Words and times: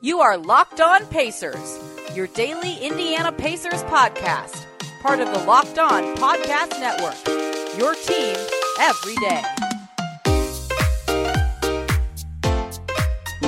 You 0.00 0.20
are 0.20 0.36
Locked 0.36 0.80
On 0.80 1.04
Pacers, 1.06 1.80
your 2.14 2.28
daily 2.28 2.76
Indiana 2.76 3.32
Pacers 3.32 3.82
podcast, 3.82 4.64
part 5.02 5.18
of 5.18 5.26
the 5.32 5.40
Locked 5.40 5.76
On 5.80 6.14
Podcast 6.14 6.78
Network. 6.78 7.16
Your 7.76 7.96
team 7.96 8.36
every 8.78 9.16
day. 9.16 9.42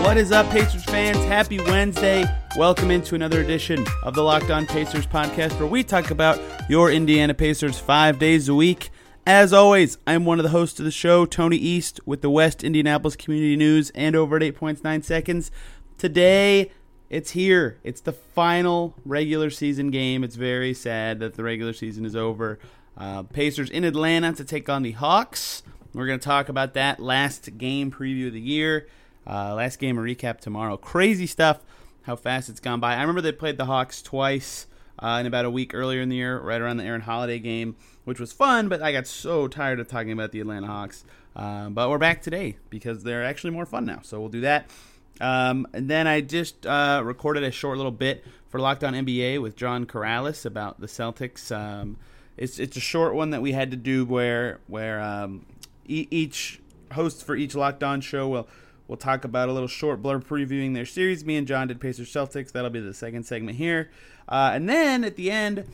What 0.03 0.17
is 0.17 0.33
up, 0.33 0.51
Pacers 0.51 0.83
fans? 0.83 1.19
Happy 1.19 1.59
Wednesday. 1.59 2.25
Welcome 2.57 2.91
into 2.91 3.15
another 3.15 3.41
edition 3.43 3.87
of 4.03 4.15
the 4.15 4.23
Locked 4.23 4.51
On 4.51 4.67
Pacers 4.67 5.07
podcast 5.07 5.57
where 5.61 5.69
we 5.69 5.85
talk 5.85 6.11
about 6.11 6.41
your 6.69 6.91
Indiana 6.91 7.33
Pacers 7.33 7.79
five 7.79 8.19
days 8.19 8.49
a 8.49 8.57
week. 8.57 8.91
As 9.25 9.53
always, 9.53 9.99
I'm 10.05 10.25
one 10.25 10.41
of 10.41 10.43
the 10.43 10.49
hosts 10.49 10.81
of 10.81 10.85
the 10.85 10.91
show, 10.91 11.27
Tony 11.27 11.57
East, 11.57 12.01
with 12.07 12.23
the 12.23 12.31
West 12.31 12.65
Indianapolis 12.65 13.15
Community 13.15 13.55
News 13.55 13.91
and 13.95 14.17
over 14.17 14.35
at 14.35 14.43
8.9 14.43 15.05
seconds. 15.05 15.53
Today, 16.01 16.71
it's 17.11 17.33
here. 17.33 17.77
It's 17.85 18.01
the 18.01 18.15
final 18.15 18.95
regular 19.05 19.51
season 19.51 19.91
game. 19.91 20.25
It's 20.25 20.35
very 20.35 20.73
sad 20.73 21.21
that 21.21 21.35
the 21.35 21.45
regular 21.45 21.75
season 21.75 22.07
is 22.07 22.17
over. 22.17 22.59
Uh, 22.97 23.25
Pacers 23.25 23.69
in 23.69 23.85
Atlanta 23.85 24.33
to 24.33 24.43
take 24.43 24.71
on 24.71 24.83
the 24.83 24.93
Hawks. 24.93 25.63
We're 25.93 26.07
going 26.07 26.19
to 26.19 26.25
talk 26.25 26.49
about 26.49 26.73
that 26.73 27.01
last 27.01 27.59
game 27.59 27.91
preview 27.91 28.29
of 28.29 28.33
the 28.33 28.41
year. 28.41 28.89
Uh, 29.27 29.55
last 29.55 29.79
game, 29.79 29.97
recap 29.97 30.41
tomorrow. 30.41 30.79
Crazy 30.79 31.27
stuff, 31.27 31.61
how 32.05 32.17
fast 32.17 32.49
it's 32.49 32.61
gone 32.61 32.81
by. 32.81 32.95
I 32.95 33.03
remember 33.03 33.21
they 33.21 33.31
played 33.31 33.59
the 33.59 33.67
Hawks 33.67 34.01
twice 34.01 34.69
uh, 35.01 35.19
in 35.21 35.27
about 35.27 35.45
a 35.45 35.51
week 35.51 35.75
earlier 35.75 36.01
in 36.01 36.09
the 36.09 36.17
year, 36.17 36.41
right 36.41 36.63
around 36.63 36.79
the 36.79 36.85
Aaron 36.85 37.03
Holiday 37.03 37.39
game, 37.39 37.77
which 38.05 38.19
was 38.19 38.33
fun, 38.33 38.71
but 38.71 38.81
I 38.81 38.93
got 38.93 39.07
so 39.07 39.49
tired 39.49 39.79
of 39.79 39.87
talking 39.87 40.13
about 40.13 40.33
the 40.33 40.41
Atlanta 40.41 40.67
Hawks. 40.67 41.05
Um, 41.37 41.75
but 41.75 41.91
we're 41.91 41.99
back 41.99 42.23
today 42.23 42.57
because 42.71 43.03
they're 43.03 43.23
actually 43.23 43.51
more 43.51 43.67
fun 43.67 43.85
now. 43.85 44.01
So 44.03 44.19
we'll 44.19 44.31
do 44.31 44.41
that. 44.41 44.71
Um, 45.21 45.67
and 45.73 45.89
then 45.89 46.07
I 46.07 46.21
just 46.21 46.67
uh, 46.67 47.03
recorded 47.05 47.43
a 47.43 47.51
short 47.51 47.77
little 47.77 47.93
bit 47.93 48.25
for 48.49 48.59
Locked 48.61 48.85
On 48.85 48.95
NBA 48.95 49.41
with 49.41 49.57
John 49.57 49.87
Karalis 49.87 50.47
about 50.47 50.81
the 50.81 50.87
Celtics. 50.87 51.55
Um, 51.55 51.97
it's 52.37 52.59
it's 52.59 52.77
a 52.77 52.81
short 52.81 53.15
one 53.15 53.31
that 53.31 53.43
we 53.43 53.53
had 53.53 53.71
to 53.71 53.77
do 53.77 54.05
where 54.05 54.61
where 54.67 55.01
um, 55.01 55.45
e- 55.87 56.09
each 56.11 56.61
host 56.93 57.25
for 57.25 57.37
each 57.37 57.55
Locked 57.55 57.83
On 57.83 58.01
show 58.01 58.29
will 58.29 58.49
We'll 58.91 58.97
talk 58.97 59.25
about 59.25 59.49
a 59.49 59.53
little 59.53 59.69
short 59.69 60.03
blurb 60.03 60.25
previewing 60.25 60.75
their 60.75 60.85
series. 60.85 61.25
Me 61.25 61.37
and 61.37 61.47
John 61.47 61.69
did 61.69 61.81
Pacers 61.81 62.13
Celtics. 62.13 62.51
That'll 62.51 62.71
be 62.71 62.81
the 62.81 62.93
second 62.93 63.23
segment 63.23 63.57
here. 63.57 63.89
Uh, 64.29 64.51
and 64.53 64.69
then 64.69 65.05
at 65.05 65.15
the 65.15 65.31
end, 65.31 65.65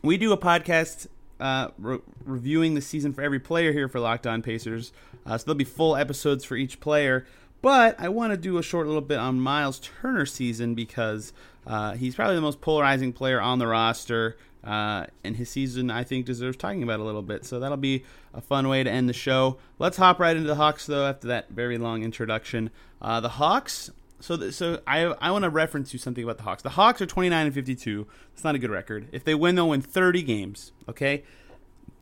we 0.00 0.16
do 0.16 0.30
a 0.30 0.38
podcast 0.38 1.08
uh, 1.40 1.70
re- 1.76 1.98
reviewing 2.24 2.74
the 2.74 2.80
season 2.80 3.12
for 3.12 3.22
every 3.22 3.40
player 3.40 3.72
here 3.72 3.88
for 3.88 3.98
Locked 3.98 4.28
On 4.28 4.42
Pacers. 4.42 4.92
Uh, 5.26 5.36
so 5.36 5.46
there'll 5.46 5.56
be 5.56 5.64
full 5.64 5.96
episodes 5.96 6.44
for 6.44 6.54
each 6.54 6.78
player. 6.78 7.26
But 7.66 7.98
I 7.98 8.10
want 8.10 8.32
to 8.32 8.36
do 8.36 8.58
a 8.58 8.62
short 8.62 8.86
little 8.86 9.02
bit 9.02 9.18
on 9.18 9.40
Miles 9.40 9.80
Turner's 9.80 10.32
season 10.32 10.76
because 10.76 11.32
uh, 11.66 11.94
he's 11.94 12.14
probably 12.14 12.36
the 12.36 12.40
most 12.40 12.60
polarizing 12.60 13.12
player 13.12 13.40
on 13.40 13.58
the 13.58 13.66
roster. 13.66 14.36
Uh, 14.62 15.06
and 15.24 15.34
his 15.34 15.50
season, 15.50 15.90
I 15.90 16.04
think, 16.04 16.26
deserves 16.26 16.56
talking 16.56 16.84
about 16.84 17.00
a 17.00 17.02
little 17.02 17.22
bit. 17.22 17.44
So 17.44 17.58
that'll 17.58 17.76
be 17.76 18.04
a 18.32 18.40
fun 18.40 18.68
way 18.68 18.84
to 18.84 18.88
end 18.88 19.08
the 19.08 19.12
show. 19.12 19.58
Let's 19.80 19.96
hop 19.96 20.20
right 20.20 20.36
into 20.36 20.46
the 20.46 20.54
Hawks, 20.54 20.86
though, 20.86 21.08
after 21.08 21.26
that 21.26 21.50
very 21.50 21.76
long 21.76 22.04
introduction. 22.04 22.70
Uh, 23.02 23.18
the 23.18 23.30
Hawks. 23.30 23.90
So, 24.20 24.50
so 24.50 24.80
I 24.86 25.00
I 25.20 25.32
want 25.32 25.42
to 25.42 25.50
reference 25.50 25.92
you 25.92 25.98
something 25.98 26.22
about 26.22 26.36
the 26.36 26.44
Hawks. 26.44 26.62
The 26.62 26.70
Hawks 26.70 27.00
are 27.00 27.06
29 27.06 27.46
and 27.46 27.52
52. 27.52 28.06
It's 28.32 28.44
not 28.44 28.54
a 28.54 28.60
good 28.60 28.70
record. 28.70 29.08
If 29.10 29.24
they 29.24 29.34
win, 29.34 29.56
they'll 29.56 29.70
win 29.70 29.82
30 29.82 30.22
games. 30.22 30.70
Okay. 30.88 31.24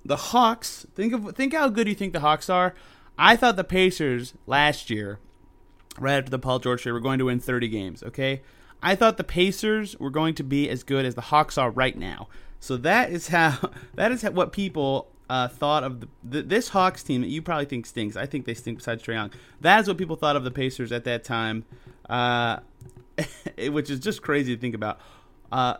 The 0.04 0.16
Hawks. 0.16 0.84
Think 0.94 1.14
of 1.14 1.34
think 1.34 1.54
how 1.54 1.70
good 1.70 1.88
you 1.88 1.94
think 1.94 2.12
the 2.12 2.20
Hawks 2.20 2.50
are. 2.50 2.74
I 3.16 3.36
thought 3.36 3.56
the 3.56 3.64
Pacers 3.64 4.34
last 4.46 4.90
year, 4.90 5.20
right 5.98 6.18
after 6.18 6.30
the 6.30 6.38
Paul 6.38 6.58
George 6.58 6.82
trade. 6.82 6.92
We're 6.92 7.00
going 7.00 7.18
to 7.18 7.26
win 7.26 7.40
30 7.40 7.68
games. 7.68 8.02
Okay. 8.02 8.42
I 8.82 8.94
thought 8.94 9.16
the 9.16 9.24
Pacers 9.24 9.98
were 9.98 10.10
going 10.10 10.34
to 10.34 10.44
be 10.44 10.68
as 10.68 10.82
good 10.82 11.06
as 11.06 11.14
the 11.14 11.22
Hawks 11.22 11.56
are 11.56 11.70
right 11.70 11.96
now. 11.96 12.28
So 12.60 12.76
that 12.78 13.10
is 13.10 13.28
how 13.28 13.70
that 13.94 14.12
is 14.12 14.22
what 14.22 14.52
people 14.52 15.08
uh, 15.28 15.48
thought 15.48 15.84
of 15.84 16.06
the, 16.22 16.42
this 16.42 16.68
Hawks 16.68 17.02
team 17.02 17.22
that 17.22 17.28
you 17.28 17.42
probably 17.42 17.64
think 17.64 17.86
stinks. 17.86 18.16
I 18.16 18.26
think 18.26 18.44
they 18.44 18.54
stink 18.54 18.78
besides 18.78 19.02
Trae 19.02 19.14
Young. 19.14 19.30
That 19.60 19.80
is 19.80 19.88
what 19.88 19.96
people 19.96 20.16
thought 20.16 20.36
of 20.36 20.44
the 20.44 20.50
Pacers 20.50 20.92
at 20.92 21.04
that 21.04 21.24
time, 21.24 21.64
uh, 22.08 22.58
which 23.68 23.90
is 23.90 24.00
just 24.00 24.22
crazy 24.22 24.54
to 24.54 24.60
think 24.60 24.74
about. 24.74 25.00
Uh, 25.50 25.76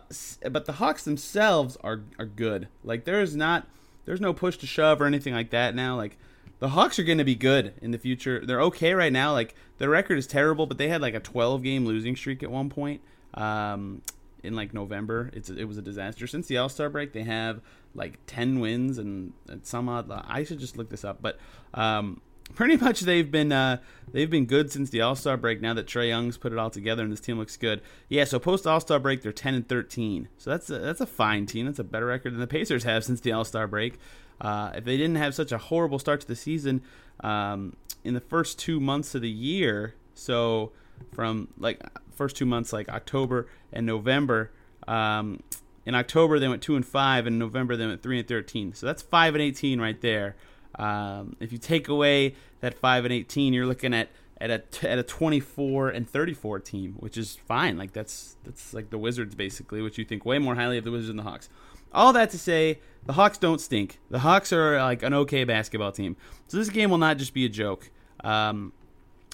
but 0.49 0.65
the 0.65 0.73
Hawks 0.73 1.03
themselves 1.03 1.77
are 1.83 2.01
are 2.17 2.25
good. 2.25 2.67
Like 2.83 3.05
there 3.05 3.21
is 3.21 3.35
not 3.35 3.67
there's 4.05 4.21
no 4.21 4.33
push 4.33 4.57
to 4.57 4.67
shove 4.67 5.01
or 5.01 5.05
anything 5.05 5.33
like 5.33 5.49
that 5.51 5.75
now. 5.75 5.95
Like 5.95 6.17
the 6.65 6.69
Hawks 6.69 6.97
are 6.97 7.03
going 7.03 7.19
to 7.19 7.23
be 7.23 7.35
good 7.35 7.75
in 7.79 7.91
the 7.91 7.99
future. 7.99 8.43
They're 8.43 8.63
okay 8.63 8.95
right 8.95 9.13
now. 9.13 9.33
Like 9.33 9.53
their 9.77 9.87
record 9.87 10.17
is 10.17 10.25
terrible, 10.25 10.65
but 10.65 10.79
they 10.79 10.87
had 10.87 10.99
like 10.99 11.13
a 11.13 11.19
12 11.19 11.61
game 11.61 11.85
losing 11.85 12.15
streak 12.15 12.41
at 12.41 12.49
one 12.49 12.71
point. 12.71 13.01
Um, 13.35 14.01
in 14.41 14.55
like 14.55 14.73
November. 14.73 15.29
It's 15.33 15.51
it 15.51 15.65
was 15.65 15.77
a 15.77 15.81
disaster. 15.83 16.25
Since 16.25 16.47
the 16.47 16.57
All 16.57 16.69
Star 16.69 16.89
break, 16.89 17.13
they 17.13 17.21
have 17.21 17.61
like 17.93 18.19
ten 18.25 18.59
wins 18.59 18.97
and, 18.97 19.33
and 19.47 19.63
some 19.63 19.89
odd. 19.89 20.09
I 20.11 20.43
should 20.43 20.59
just 20.59 20.75
look 20.75 20.89
this 20.89 21.03
up, 21.03 21.21
but 21.21 21.37
um, 21.73 22.21
pretty 22.55 22.77
much 22.77 23.01
they've 23.01 23.29
been 23.29 23.51
uh, 23.51 23.77
they've 24.11 24.29
been 24.29 24.45
good 24.45 24.71
since 24.71 24.89
the 24.89 25.01
All 25.01 25.15
Star 25.15 25.37
break. 25.37 25.61
Now 25.61 25.73
that 25.73 25.87
Trae 25.87 26.07
Young's 26.07 26.37
put 26.37 26.51
it 26.51 26.59
all 26.59 26.69
together 26.69 27.03
and 27.03 27.11
this 27.11 27.19
team 27.19 27.37
looks 27.37 27.57
good, 27.57 27.81
yeah. 28.07 28.23
So 28.23 28.39
post 28.39 28.67
All 28.67 28.79
Star 28.79 28.99
break, 28.99 29.21
they're 29.21 29.31
ten 29.31 29.55
and 29.55 29.67
thirteen. 29.67 30.29
So 30.37 30.51
that's 30.51 30.69
a, 30.69 30.79
that's 30.79 31.01
a 31.01 31.07
fine 31.07 31.45
team. 31.45 31.65
That's 31.65 31.79
a 31.79 31.83
better 31.83 32.05
record 32.05 32.33
than 32.33 32.39
the 32.39 32.47
Pacers 32.47 32.83
have 32.83 33.03
since 33.03 33.19
the 33.19 33.31
All 33.31 33.45
Star 33.45 33.67
break. 33.67 33.99
Uh, 34.41 34.71
if 34.75 34.85
they 34.85 34.97
didn't 34.97 35.15
have 35.15 35.33
such 35.33 35.51
a 35.51 35.57
horrible 35.57 35.99
start 35.99 36.21
to 36.21 36.27
the 36.27 36.35
season 36.35 36.81
um, 37.21 37.75
in 38.03 38.13
the 38.13 38.21
first 38.21 38.59
two 38.59 38.79
months 38.79 39.15
of 39.15 39.21
the 39.21 39.29
year, 39.29 39.95
so 40.13 40.71
from 41.13 41.47
like 41.57 41.81
first 42.15 42.35
two 42.35 42.45
months, 42.45 42.73
like 42.73 42.89
October 42.89 43.47
and 43.71 43.85
November. 43.85 44.51
Um, 44.87 45.41
in 45.85 45.95
October 45.95 46.39
they 46.39 46.47
went 46.47 46.61
two 46.61 46.75
and 46.75 46.85
five, 46.85 47.27
and 47.27 47.35
in 47.35 47.39
November 47.39 47.75
they 47.75 47.85
went 47.85 48.01
three 48.01 48.19
and 48.19 48.27
thirteen. 48.27 48.73
So 48.73 48.85
that's 48.85 49.01
five 49.01 49.35
and 49.35 49.41
eighteen 49.41 49.79
right 49.79 49.99
there. 50.01 50.35
Um, 50.77 51.35
if 51.39 51.51
you 51.51 51.57
take 51.57 51.87
away 51.87 52.35
that 52.61 52.77
five 52.77 53.05
and 53.05 53.13
eighteen, 53.13 53.53
you're 53.53 53.67
looking 53.67 53.93
at 53.93 54.09
at 54.39 54.49
a 54.49 54.89
at 54.89 54.99
a 54.99 55.03
24 55.03 55.89
and 55.89 56.09
34 56.09 56.59
team, 56.59 56.95
which 56.99 57.17
is 57.17 57.35
fine. 57.47 57.77
Like 57.77 57.93
that's 57.93 58.35
that's 58.43 58.73
like 58.73 58.89
the 58.89 58.97
Wizards 58.97 59.35
basically, 59.35 59.81
which 59.81 59.97
you 59.97 60.05
think 60.05 60.25
way 60.25 60.39
more 60.39 60.55
highly 60.55 60.77
of 60.77 60.83
the 60.83 60.91
Wizards 60.91 61.07
than 61.07 61.17
the 61.17 61.23
Hawks. 61.23 61.49
All 61.91 62.13
that 62.13 62.29
to 62.31 62.37
say, 62.37 62.79
the 63.05 63.13
Hawks 63.13 63.37
don't 63.37 63.61
stink. 63.61 63.99
The 64.09 64.19
Hawks 64.19 64.51
are 64.51 64.77
like 64.77 65.03
an 65.03 65.13
okay 65.13 65.43
basketball 65.43 65.91
team. 65.91 66.17
So 66.47 66.57
this 66.57 66.69
game 66.69 66.89
will 66.89 66.97
not 66.97 67.17
just 67.17 67.33
be 67.33 67.45
a 67.45 67.49
joke. 67.49 67.89
Um, 68.23 68.73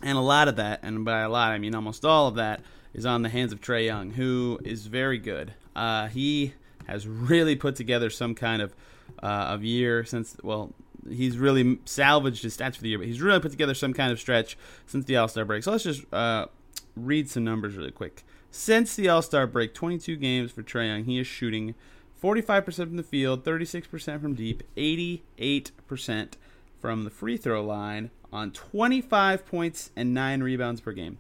and 0.04 0.18
a 0.18 0.22
lot 0.22 0.48
of 0.48 0.56
that, 0.58 0.82
and 0.84 1.06
by 1.06 1.20
a 1.20 1.30
lot 1.30 1.52
I 1.52 1.58
mean 1.58 1.76
almost 1.76 2.04
all 2.04 2.28
of 2.28 2.36
that, 2.36 2.62
is 2.94 3.06
on 3.06 3.22
the 3.22 3.30
hands 3.30 3.54
of 3.54 3.62
Trae 3.62 3.86
Young, 3.86 4.12
who 4.12 4.60
is 4.66 4.88
very 4.88 5.18
good. 5.18 5.54
Uh, 5.76 6.08
he 6.08 6.54
has 6.88 7.08
really 7.08 7.56
put 7.56 7.76
together 7.76 8.10
some 8.10 8.36
kind 8.36 8.62
of 8.62 8.76
uh, 9.22 9.26
of 9.26 9.64
year 9.64 10.04
since 10.04 10.38
well 10.44 10.74
he's 11.10 11.38
really 11.38 11.80
salvaged 11.86 12.44
his 12.44 12.56
stats 12.56 12.76
for 12.76 12.82
the 12.82 12.90
year, 12.90 12.98
but 12.98 13.08
he's 13.08 13.22
really 13.22 13.40
put 13.40 13.52
together 13.52 13.74
some 13.74 13.94
kind 13.94 14.12
of 14.12 14.20
stretch 14.20 14.58
since 14.86 15.06
the 15.06 15.16
All 15.16 15.28
Star 15.28 15.46
break. 15.46 15.64
So 15.64 15.72
let's 15.72 15.84
just 15.84 16.04
uh, 16.14 16.48
read 16.96 17.30
some 17.30 17.44
numbers 17.44 17.76
really 17.76 17.92
quick. 17.92 18.24
Since 18.52 18.96
the 18.96 19.10
All 19.10 19.22
Star 19.22 19.48
break, 19.48 19.74
22 19.74 20.18
games 20.18 20.52
for 20.52 20.64
Trae 20.64 20.88
Young. 20.88 21.04
He 21.06 21.20
is 21.20 21.28
shooting 21.28 21.76
45% 22.22 22.76
from 22.76 22.98
the 22.98 23.04
field, 23.04 23.44
36% 23.44 24.22
from 24.22 24.36
deep, 24.36 24.64
88% 24.78 26.34
from 26.80 27.04
the 27.04 27.10
free 27.10 27.38
throw 27.38 27.64
line 27.64 28.12
on 28.32 28.52
25 28.52 29.46
points 29.46 29.92
and 29.96 30.14
9 30.14 30.44
rebounds 30.44 30.82
per 30.82 30.92
game. 30.92 31.18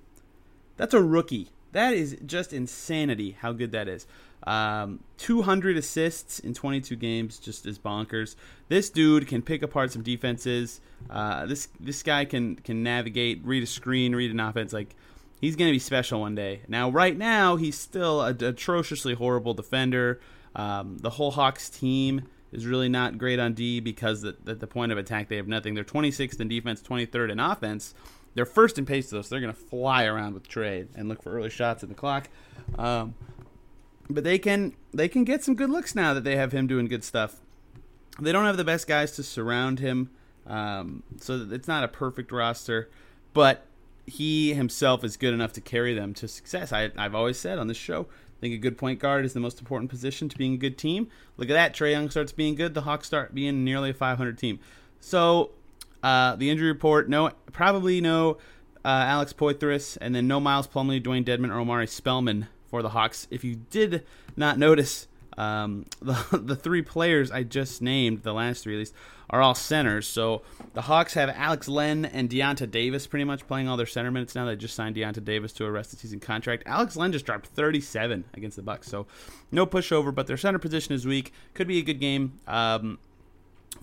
That's 0.77 0.93
a 0.93 1.01
rookie. 1.01 1.49
That 1.71 1.93
is 1.93 2.17
just 2.25 2.53
insanity 2.53 3.37
how 3.39 3.53
good 3.53 3.71
that 3.71 3.87
is. 3.87 4.05
Um, 4.43 5.01
200 5.17 5.77
assists 5.77 6.39
in 6.39 6.53
22 6.53 6.95
games 6.95 7.37
just 7.37 7.65
is 7.65 7.77
bonkers. 7.77 8.35
This 8.69 8.89
dude 8.89 9.27
can 9.27 9.41
pick 9.41 9.61
apart 9.61 9.91
some 9.91 10.01
defenses. 10.01 10.81
Uh, 11.09 11.45
this 11.45 11.67
this 11.79 12.01
guy 12.01 12.25
can 12.25 12.55
can 12.55 12.81
navigate, 12.81 13.41
read 13.43 13.61
a 13.61 13.67
screen, 13.67 14.15
read 14.15 14.31
an 14.31 14.39
offense. 14.39 14.73
Like 14.73 14.95
he's 15.39 15.55
gonna 15.55 15.71
be 15.71 15.79
special 15.79 16.21
one 16.21 16.33
day. 16.33 16.61
Now, 16.67 16.89
right 16.89 17.15
now, 17.15 17.55
he's 17.55 17.77
still 17.77 18.21
an 18.21 18.43
atrociously 18.43 19.13
horrible 19.13 19.53
defender. 19.53 20.19
Um, 20.55 20.97
the 20.97 21.11
whole 21.11 21.31
Hawks 21.31 21.69
team 21.69 22.27
is 22.51 22.65
really 22.65 22.89
not 22.89 23.17
great 23.17 23.39
on 23.39 23.53
D 23.53 23.79
because 23.79 24.23
at 24.23 24.45
the, 24.45 24.55
the 24.55 24.67
point 24.67 24.91
of 24.91 24.97
attack 24.97 25.29
they 25.29 25.37
have 25.37 25.47
nothing. 25.47 25.73
They're 25.73 25.83
26th 25.83 26.39
in 26.39 26.47
defense, 26.47 26.81
23rd 26.81 27.31
in 27.31 27.39
offense. 27.39 27.93
They're 28.33 28.45
first 28.45 28.77
in 28.77 28.85
pace 28.85 29.09
though, 29.09 29.21
so 29.21 29.29
they're 29.29 29.41
going 29.41 29.53
to 29.53 29.59
fly 29.59 30.05
around 30.05 30.33
with 30.33 30.47
trade 30.47 30.89
and 30.95 31.09
look 31.09 31.21
for 31.21 31.33
early 31.33 31.49
shots 31.49 31.83
at 31.83 31.89
the 31.89 31.95
clock. 31.95 32.29
Um, 32.77 33.15
but 34.09 34.23
they 34.23 34.37
can 34.37 34.73
they 34.93 35.07
can 35.07 35.23
get 35.23 35.43
some 35.43 35.55
good 35.55 35.69
looks 35.69 35.95
now 35.95 36.13
that 36.13 36.23
they 36.23 36.35
have 36.35 36.51
him 36.51 36.67
doing 36.67 36.87
good 36.87 37.03
stuff. 37.03 37.37
They 38.19 38.31
don't 38.31 38.45
have 38.45 38.57
the 38.57 38.63
best 38.63 38.87
guys 38.87 39.13
to 39.13 39.23
surround 39.23 39.79
him, 39.79 40.09
um, 40.45 41.03
so 41.17 41.47
it's 41.49 41.67
not 41.67 41.83
a 41.83 41.87
perfect 41.87 42.31
roster. 42.31 42.89
But 43.33 43.65
he 44.05 44.53
himself 44.53 45.03
is 45.03 45.15
good 45.15 45.33
enough 45.33 45.53
to 45.53 45.61
carry 45.61 45.93
them 45.93 46.13
to 46.15 46.27
success. 46.27 46.73
I, 46.73 46.91
I've 46.97 47.15
always 47.15 47.37
said 47.37 47.57
on 47.57 47.67
this 47.67 47.77
show, 47.77 48.07
think 48.41 48.55
a 48.55 48.57
good 48.57 48.77
point 48.77 48.99
guard 48.99 49.23
is 49.23 49.33
the 49.33 49.39
most 49.39 49.59
important 49.59 49.89
position 49.89 50.27
to 50.27 50.37
being 50.37 50.55
a 50.55 50.57
good 50.57 50.77
team. 50.77 51.07
Look 51.37 51.49
at 51.49 51.53
that. 51.53 51.73
Trae 51.73 51.91
Young 51.91 52.09
starts 52.09 52.31
being 52.31 52.55
good. 52.55 52.73
The 52.73 52.81
Hawks 52.81 53.07
start 53.07 53.33
being 53.33 53.63
nearly 53.63 53.91
a 53.91 53.93
500 53.93 54.37
team. 54.37 54.59
So 54.99 55.51
uh, 56.03 56.35
the 56.35 56.49
injury 56.49 56.67
report, 56.67 57.07
no, 57.07 57.31
probably 57.51 58.01
no 58.01 58.37
uh, 58.83 58.87
Alex 58.87 59.31
Poythress, 59.31 59.97
and 60.01 60.15
then 60.15 60.27
no 60.27 60.39
Miles 60.39 60.67
Plumlee, 60.67 61.01
Dewayne 61.01 61.23
Dedmon, 61.23 61.51
or 61.51 61.59
Omari 61.59 61.87
Spellman 61.87 62.47
for 62.65 62.81
the 62.81 62.89
Hawks. 62.89 63.27
If 63.29 63.43
you 63.43 63.55
did 63.69 64.03
not 64.35 64.57
notice, 64.57 65.07
um, 65.37 65.85
the, 66.01 66.41
the 66.43 66.55
three 66.55 66.81
players 66.81 67.31
I 67.31 67.43
just 67.43 67.81
named, 67.81 68.23
the 68.23 68.33
last 68.33 68.63
three 68.63 68.75
at 68.75 68.79
least, 68.79 68.93
are 69.29 69.41
all 69.41 69.55
centers. 69.55 70.07
So 70.07 70.41
the 70.73 70.81
Hawks 70.81 71.13
have 71.13 71.29
Alex 71.29 71.67
Len 71.67 72.05
and 72.05 72.29
Deyonta 72.29 72.69
Davis 72.69 73.07
pretty 73.07 73.23
much 73.23 73.47
playing 73.47 73.67
all 73.67 73.77
their 73.77 73.85
center 73.85 74.11
minutes 74.11 74.35
now. 74.35 74.45
They 74.45 74.55
just 74.55 74.75
signed 74.75 74.95
Deyonta 74.95 75.23
Davis 75.23 75.53
to 75.53 75.65
a 75.65 75.71
rest 75.71 75.93
of 75.93 75.99
the 75.99 76.07
season 76.07 76.19
contract. 76.19 76.63
Alex 76.65 76.95
Len 76.95 77.11
just 77.11 77.25
dropped 77.25 77.47
37 77.47 78.25
against 78.33 78.57
the 78.57 78.63
Bucks, 78.63 78.87
so 78.87 79.07
no 79.51 79.65
pushover. 79.65 80.13
But 80.13 80.27
their 80.27 80.37
center 80.37 80.59
position 80.59 80.93
is 80.93 81.05
weak. 81.05 81.33
Could 81.53 81.67
be 81.67 81.79
a 81.79 81.83
good 81.83 81.99
game 81.99 82.39
um, 82.47 82.99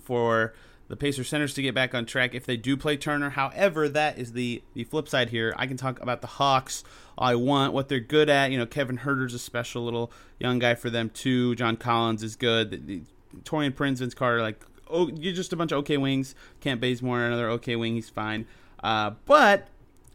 for 0.01 0.53
the 0.89 0.97
Pacer 0.97 1.23
centers 1.23 1.53
to 1.53 1.61
get 1.61 1.73
back 1.73 1.95
on 1.95 2.05
track 2.05 2.35
if 2.35 2.45
they 2.45 2.57
do 2.57 2.75
play 2.75 2.97
Turner. 2.97 3.29
However, 3.29 3.87
that 3.87 4.17
is 4.17 4.33
the 4.33 4.61
the 4.73 4.83
flip 4.83 5.07
side 5.07 5.29
here. 5.29 5.53
I 5.55 5.67
can 5.67 5.77
talk 5.77 6.01
about 6.01 6.21
the 6.21 6.27
Hawks 6.27 6.83
I 7.17 7.35
want, 7.35 7.73
what 7.73 7.89
they're 7.89 7.99
good 7.99 8.29
at. 8.29 8.51
You 8.51 8.57
know, 8.57 8.65
Kevin 8.65 8.97
Huerter's 8.97 9.33
a 9.33 9.39
special 9.39 9.85
little 9.85 10.11
young 10.39 10.59
guy 10.59 10.75
for 10.75 10.89
them 10.89 11.09
too. 11.11 11.55
John 11.55 11.77
Collins 11.77 12.23
is 12.23 12.35
good. 12.35 12.71
The, 12.71 12.77
the, 12.77 13.01
Taurean 13.43 13.75
Prince, 13.75 13.99
Vince 13.99 14.15
Carter, 14.15 14.41
like 14.41 14.65
oh, 14.89 15.09
you're 15.09 15.33
just 15.33 15.53
a 15.53 15.55
bunch 15.55 15.71
of 15.71 15.77
okay 15.79 15.97
wings. 15.97 16.33
Kent 16.59 16.81
Bazemore, 16.81 17.23
another 17.23 17.49
okay 17.51 17.75
wing. 17.75 17.93
He's 17.93 18.09
fine. 18.09 18.47
Uh, 18.83 19.11
but 19.25 19.67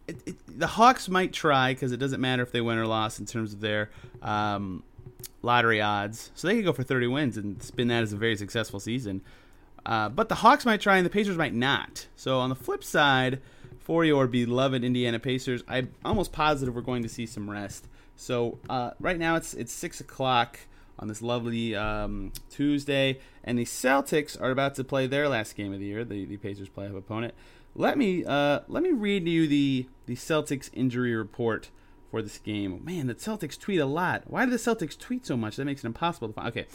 it, 0.09 0.17
it, 0.27 0.59
the 0.59 0.67
Hawks 0.67 1.09
might 1.09 1.33
try 1.33 1.73
because 1.73 1.93
it 1.93 1.99
doesn't 1.99 2.21
matter 2.21 2.43
if 2.43 2.51
they 2.51 2.61
win 2.61 2.79
or 2.79 2.87
loss 2.87 3.21
in 3.21 3.27
terms 3.27 3.53
of 3.53 3.61
their 3.61 3.91
um, 4.23 4.83
lottery 5.43 5.81
odds. 5.81 6.33
So 6.35 6.49
they 6.49 6.57
could 6.57 6.65
go 6.65 6.73
for 6.73 6.83
30 6.83 7.07
wins 7.07 7.37
and 7.37 7.63
spin 7.63 7.89
that 7.89 8.03
as 8.03 8.13
a 8.13 8.17
very 8.17 8.37
successful 8.37 8.81
season. 8.81 9.23
Uh, 9.87 10.09
but 10.09 10.29
the 10.29 10.37
Hawks 10.37 10.65
might 10.65 10.81
try 10.81 10.97
and 10.97 11.07
the 11.07 11.11
Pacers 11.11 11.37
might 11.37 11.55
not. 11.55 12.07
So 12.17 12.39
on 12.39 12.49
the 12.49 12.55
flip 12.55 12.83
side, 12.83 13.41
for 13.85 14.05
your 14.05 14.27
beloved 14.27 14.83
Indiana 14.83 15.19
Pacers, 15.19 15.63
I'm 15.69 15.93
almost 16.05 16.33
positive 16.33 16.75
we're 16.75 16.81
going 16.81 17.03
to 17.03 17.09
see 17.09 17.27
some 17.27 17.51
rest. 17.51 17.87
So 18.17 18.59
uh, 18.71 18.93
right 18.99 19.19
now 19.19 19.37
it's 19.37 19.53
it's 19.55 19.73
six 19.73 20.01
o'clock 20.01 20.59
on 20.99 21.09
this 21.09 21.21
lovely 21.21 21.75
um, 21.75 22.33
Tuesday, 22.51 23.19
and 23.43 23.59
the 23.59 23.65
Celtics 23.65 24.41
are 24.41 24.51
about 24.51 24.75
to 24.77 24.85
play 24.85 25.07
their 25.07 25.29
last 25.29 25.55
game 25.55 25.73
of 25.73 25.81
the 25.81 25.87
year. 25.87 26.05
The, 26.05 26.25
the 26.25 26.37
Pacers 26.39 26.69
playoff 26.69 26.97
opponent. 26.97 27.35
Let 27.75 27.99
me 27.99 28.25
uh, 28.25 28.61
let 28.69 28.83
me 28.83 28.93
read 28.93 29.29
you 29.29 29.47
the 29.47 29.87
the 30.07 30.17
Celtics 30.17 30.71
injury 30.73 31.15
report 31.15 31.71
for 32.11 32.23
this 32.23 32.39
game. 32.39 32.81
Man, 32.85 33.09
the 33.09 33.15
Celtics 33.15 33.59
tweet 33.59 33.81
a 33.81 33.87
lot. 33.87 34.23
Why 34.29 34.45
do 34.45 34.51
the 34.51 34.57
Celtics 34.57 34.97
tweet 34.99 35.27
so 35.27 35.37
much? 35.37 35.57
That 35.57 35.65
makes 35.65 35.85
it 35.85 35.89
impossible 35.89 36.29
to 36.29 36.35
find. 36.35 36.49
Okay. 36.49 36.67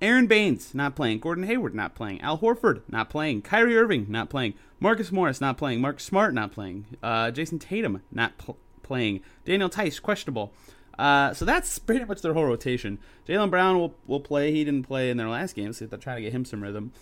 Aron 0.00 0.26
Baynes 0.26 0.74
not 0.74 0.94
playing. 0.94 1.18
Gordon 1.18 1.44
Hayward 1.44 1.74
not 1.74 1.94
playing. 1.94 2.20
Al 2.20 2.38
Horford 2.38 2.82
not 2.88 3.10
playing. 3.10 3.42
Kyrie 3.42 3.76
Irving 3.76 4.06
not 4.08 4.30
playing. 4.30 4.54
Marcus 4.80 5.10
Morris 5.10 5.40
not 5.40 5.58
playing. 5.58 5.80
Mark 5.80 5.98
Smart 6.00 6.34
not 6.34 6.52
playing. 6.52 6.86
Uh, 7.02 7.30
Jayson 7.30 7.58
Tatum 7.58 8.02
not 8.12 8.38
pl- 8.38 8.58
playing. 8.82 9.20
Daniel 9.44 9.68
Theis 9.68 10.00
questionable. 10.00 10.52
Uh, 10.98 11.32
so 11.32 11.44
that's 11.44 11.78
pretty 11.78 12.04
much 12.04 12.22
their 12.22 12.34
whole 12.34 12.44
rotation. 12.44 12.98
Jaylen 13.28 13.50
Brown 13.50 13.78
will, 13.78 13.94
will 14.06 14.20
play. 14.20 14.52
He 14.52 14.64
didn't 14.64 14.84
play 14.84 15.10
in 15.10 15.16
their 15.16 15.28
last 15.28 15.54
game, 15.54 15.72
so 15.72 15.86
they're 15.86 15.98
trying 15.98 16.16
to 16.16 16.22
get 16.22 16.32
him 16.32 16.44
some 16.44 16.62
rhythm. 16.62 16.92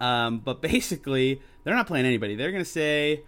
Um, 0.00 0.38
but 0.38 0.60
basically, 0.62 1.40
they're 1.64 1.74
not 1.74 1.86
playing 1.86 2.06
anybody. 2.06 2.36
They're 2.36 2.50
going 2.50 2.64
to 2.64 2.70
say, 2.70 3.22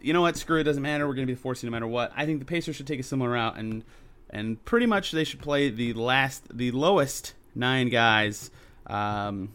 you 0.00 0.12
know 0.12 0.22
what, 0.22 0.36
screw 0.36 0.60
it, 0.60 0.64
doesn't 0.64 0.82
matter. 0.82 1.06
We're 1.06 1.14
going 1.14 1.26
to 1.26 1.30
be 1.30 1.34
the 1.34 1.40
fourth 1.40 1.58
seed 1.58 1.70
no 1.70 1.72
matter 1.72 1.86
what. 1.86 2.12
I 2.16 2.26
think 2.26 2.38
the 2.38 2.44
Pacers 2.44 2.76
should 2.76 2.86
take 2.86 3.00
a 3.00 3.04
similar 3.04 3.30
route, 3.30 3.56
and 3.56 3.84
and 4.32 4.64
pretty 4.64 4.86
much 4.86 5.10
they 5.10 5.24
should 5.24 5.40
play 5.40 5.70
the 5.70 5.92
last, 5.92 6.56
the 6.56 6.70
lowest 6.70 7.34
nine 7.54 7.88
guys 7.88 8.50
um, 8.86 9.52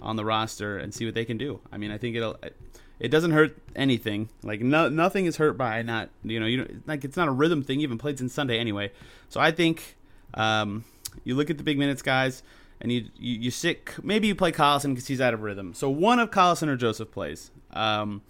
on 0.00 0.16
the 0.16 0.24
roster 0.24 0.78
and 0.78 0.92
see 0.92 1.04
what 1.04 1.14
they 1.14 1.24
can 1.24 1.38
do. 1.38 1.60
I 1.72 1.78
mean, 1.78 1.90
I 1.90 1.98
think 1.98 2.16
it'll 2.16 2.38
it 3.00 3.08
doesn't 3.08 3.32
hurt 3.32 3.56
anything. 3.74 4.28
Like 4.42 4.60
no, 4.60 4.88
nothing 4.88 5.26
is 5.26 5.36
hurt 5.36 5.56
by 5.58 5.82
not 5.82 6.10
you 6.22 6.40
know 6.40 6.46
you 6.46 6.58
know 6.58 6.66
like 6.86 7.04
it's 7.04 7.16
not 7.16 7.28
a 7.28 7.32
rhythm 7.32 7.62
thing. 7.62 7.80
Even 7.80 7.98
played 7.98 8.20
in 8.20 8.28
Sunday 8.28 8.58
anyway. 8.58 8.92
So 9.28 9.40
I 9.40 9.50
think 9.50 9.96
um, 10.34 10.84
you 11.24 11.34
look 11.34 11.50
at 11.50 11.58
the 11.58 11.64
big 11.64 11.78
minutes 11.78 12.02
guys 12.02 12.42
and 12.80 12.92
you 12.92 13.08
you, 13.16 13.40
you 13.40 13.50
sit 13.50 13.90
maybe 14.02 14.26
you 14.28 14.34
play 14.34 14.52
Collison 14.52 14.90
because 14.90 15.06
he's 15.06 15.20
out 15.20 15.34
of 15.34 15.42
rhythm. 15.42 15.74
So 15.74 15.90
one 15.90 16.18
of 16.18 16.30
Collison 16.30 16.68
or 16.68 16.76
Joseph 16.76 17.10
plays. 17.10 17.50
Um, 17.72 18.22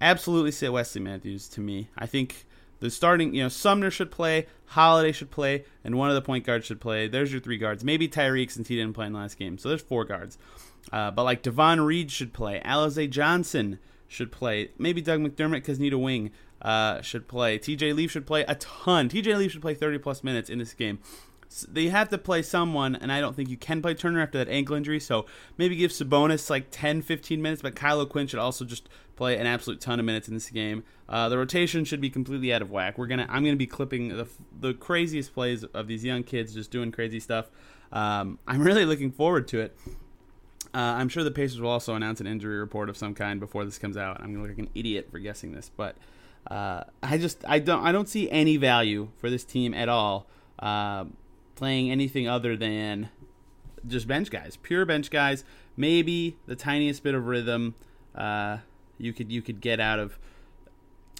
absolutely 0.00 0.50
sit 0.50 0.72
Wesley 0.72 1.00
Matthews 1.00 1.48
to 1.50 1.60
me. 1.60 1.88
I 1.96 2.06
think 2.06 2.46
the 2.82 2.90
starting 2.90 3.32
you 3.32 3.44
know 3.44 3.48
Sumner 3.48 3.92
should 3.92 4.10
play, 4.10 4.46
Holiday 4.66 5.12
should 5.12 5.30
play, 5.30 5.64
and 5.84 5.96
one 5.96 6.08
of 6.08 6.16
the 6.16 6.20
point 6.20 6.44
guards 6.44 6.66
should 6.66 6.80
play. 6.80 7.06
There's 7.06 7.30
your 7.30 7.40
three 7.40 7.56
guards. 7.56 7.84
Maybe 7.84 8.08
Tyreke 8.08 8.50
since 8.50 8.66
he 8.66 8.74
didn't 8.74 8.94
play 8.94 9.06
in 9.06 9.12
the 9.12 9.20
last 9.20 9.38
game. 9.38 9.56
So 9.56 9.68
there's 9.68 9.82
four 9.82 10.04
guards. 10.04 10.36
Uh, 10.92 11.12
but 11.12 11.22
like 11.22 11.42
Davon 11.42 11.80
Reed 11.80 12.10
should 12.10 12.32
play. 12.32 12.60
Alize 12.64 13.08
Johnson 13.08 13.78
should 14.08 14.32
play. 14.32 14.70
Maybe 14.78 15.00
Doug 15.00 15.20
McDermott 15.20 15.52
because 15.52 15.78
need 15.78 15.92
a 15.92 15.98
wing 15.98 16.32
uh, 16.60 17.00
should 17.02 17.28
play. 17.28 17.56
TJ 17.56 17.94
Leaf 17.94 18.10
should 18.10 18.26
play 18.26 18.42
a 18.48 18.56
ton. 18.56 19.08
TJ 19.08 19.38
Leaf 19.38 19.52
should 19.52 19.62
play 19.62 19.74
30 19.74 19.98
plus 19.98 20.24
minutes 20.24 20.50
in 20.50 20.58
this 20.58 20.74
game. 20.74 20.98
They 21.60 21.88
have 21.88 22.08
to 22.10 22.18
play 22.18 22.42
someone, 22.42 22.96
and 22.96 23.12
I 23.12 23.20
don't 23.20 23.36
think 23.36 23.48
you 23.48 23.56
can 23.56 23.82
play 23.82 23.94
Turner 23.94 24.20
after 24.20 24.38
that 24.38 24.48
ankle 24.48 24.74
injury. 24.74 25.00
So 25.00 25.26
maybe 25.58 25.76
give 25.76 25.90
Sabonis 25.90 26.50
like 26.50 26.68
10, 26.70 27.02
15 27.02 27.40
minutes, 27.40 27.62
but 27.62 27.74
Kyle 27.74 28.00
O'Quinn 28.00 28.26
should 28.26 28.38
also 28.38 28.64
just 28.64 28.88
play 29.16 29.36
an 29.36 29.46
absolute 29.46 29.80
ton 29.80 29.98
of 30.00 30.06
minutes 30.06 30.28
in 30.28 30.34
this 30.34 30.50
game. 30.50 30.84
Uh, 31.08 31.28
the 31.28 31.38
rotation 31.38 31.84
should 31.84 32.00
be 32.00 32.10
completely 32.10 32.52
out 32.52 32.62
of 32.62 32.70
whack. 32.70 32.98
We're 32.98 33.06
gonna, 33.06 33.26
I'm 33.28 33.44
gonna 33.44 33.56
be 33.56 33.66
clipping 33.66 34.08
the, 34.08 34.26
the 34.58 34.74
craziest 34.74 35.34
plays 35.34 35.64
of 35.64 35.86
these 35.86 36.04
young 36.04 36.22
kids 36.22 36.54
just 36.54 36.70
doing 36.70 36.90
crazy 36.90 37.20
stuff. 37.20 37.50
Um, 37.92 38.38
I'm 38.46 38.62
really 38.62 38.84
looking 38.84 39.12
forward 39.12 39.46
to 39.48 39.60
it. 39.60 39.76
Uh, 40.74 40.78
I'm 40.78 41.10
sure 41.10 41.22
the 41.22 41.30
Pacers 41.30 41.60
will 41.60 41.68
also 41.68 41.94
announce 41.94 42.20
an 42.20 42.26
injury 42.26 42.58
report 42.58 42.88
of 42.88 42.96
some 42.96 43.14
kind 43.14 43.38
before 43.38 43.64
this 43.64 43.78
comes 43.78 43.96
out. 43.96 44.20
I'm 44.20 44.32
gonna 44.32 44.40
look 44.40 44.56
like 44.56 44.66
an 44.66 44.70
idiot 44.74 45.08
for 45.10 45.18
guessing 45.18 45.52
this, 45.52 45.70
but 45.76 45.96
uh, 46.50 46.84
I 47.02 47.18
just 47.18 47.44
I 47.46 47.58
don't 47.58 47.84
I 47.84 47.92
don't 47.92 48.08
see 48.08 48.30
any 48.30 48.56
value 48.56 49.10
for 49.18 49.28
this 49.28 49.44
team 49.44 49.74
at 49.74 49.88
all 49.90 50.26
uh, 50.58 51.04
playing 51.62 51.92
anything 51.92 52.26
other 52.26 52.56
than 52.56 53.08
just 53.86 54.08
bench 54.08 54.32
guys, 54.32 54.58
pure 54.64 54.84
bench 54.84 55.12
guys. 55.12 55.44
Maybe 55.76 56.36
the 56.46 56.56
tiniest 56.56 57.04
bit 57.04 57.14
of 57.14 57.28
rhythm 57.28 57.76
uh, 58.16 58.58
you 58.98 59.12
could 59.12 59.30
you 59.30 59.42
could 59.42 59.60
get 59.60 59.78
out 59.78 60.00
of 60.00 60.18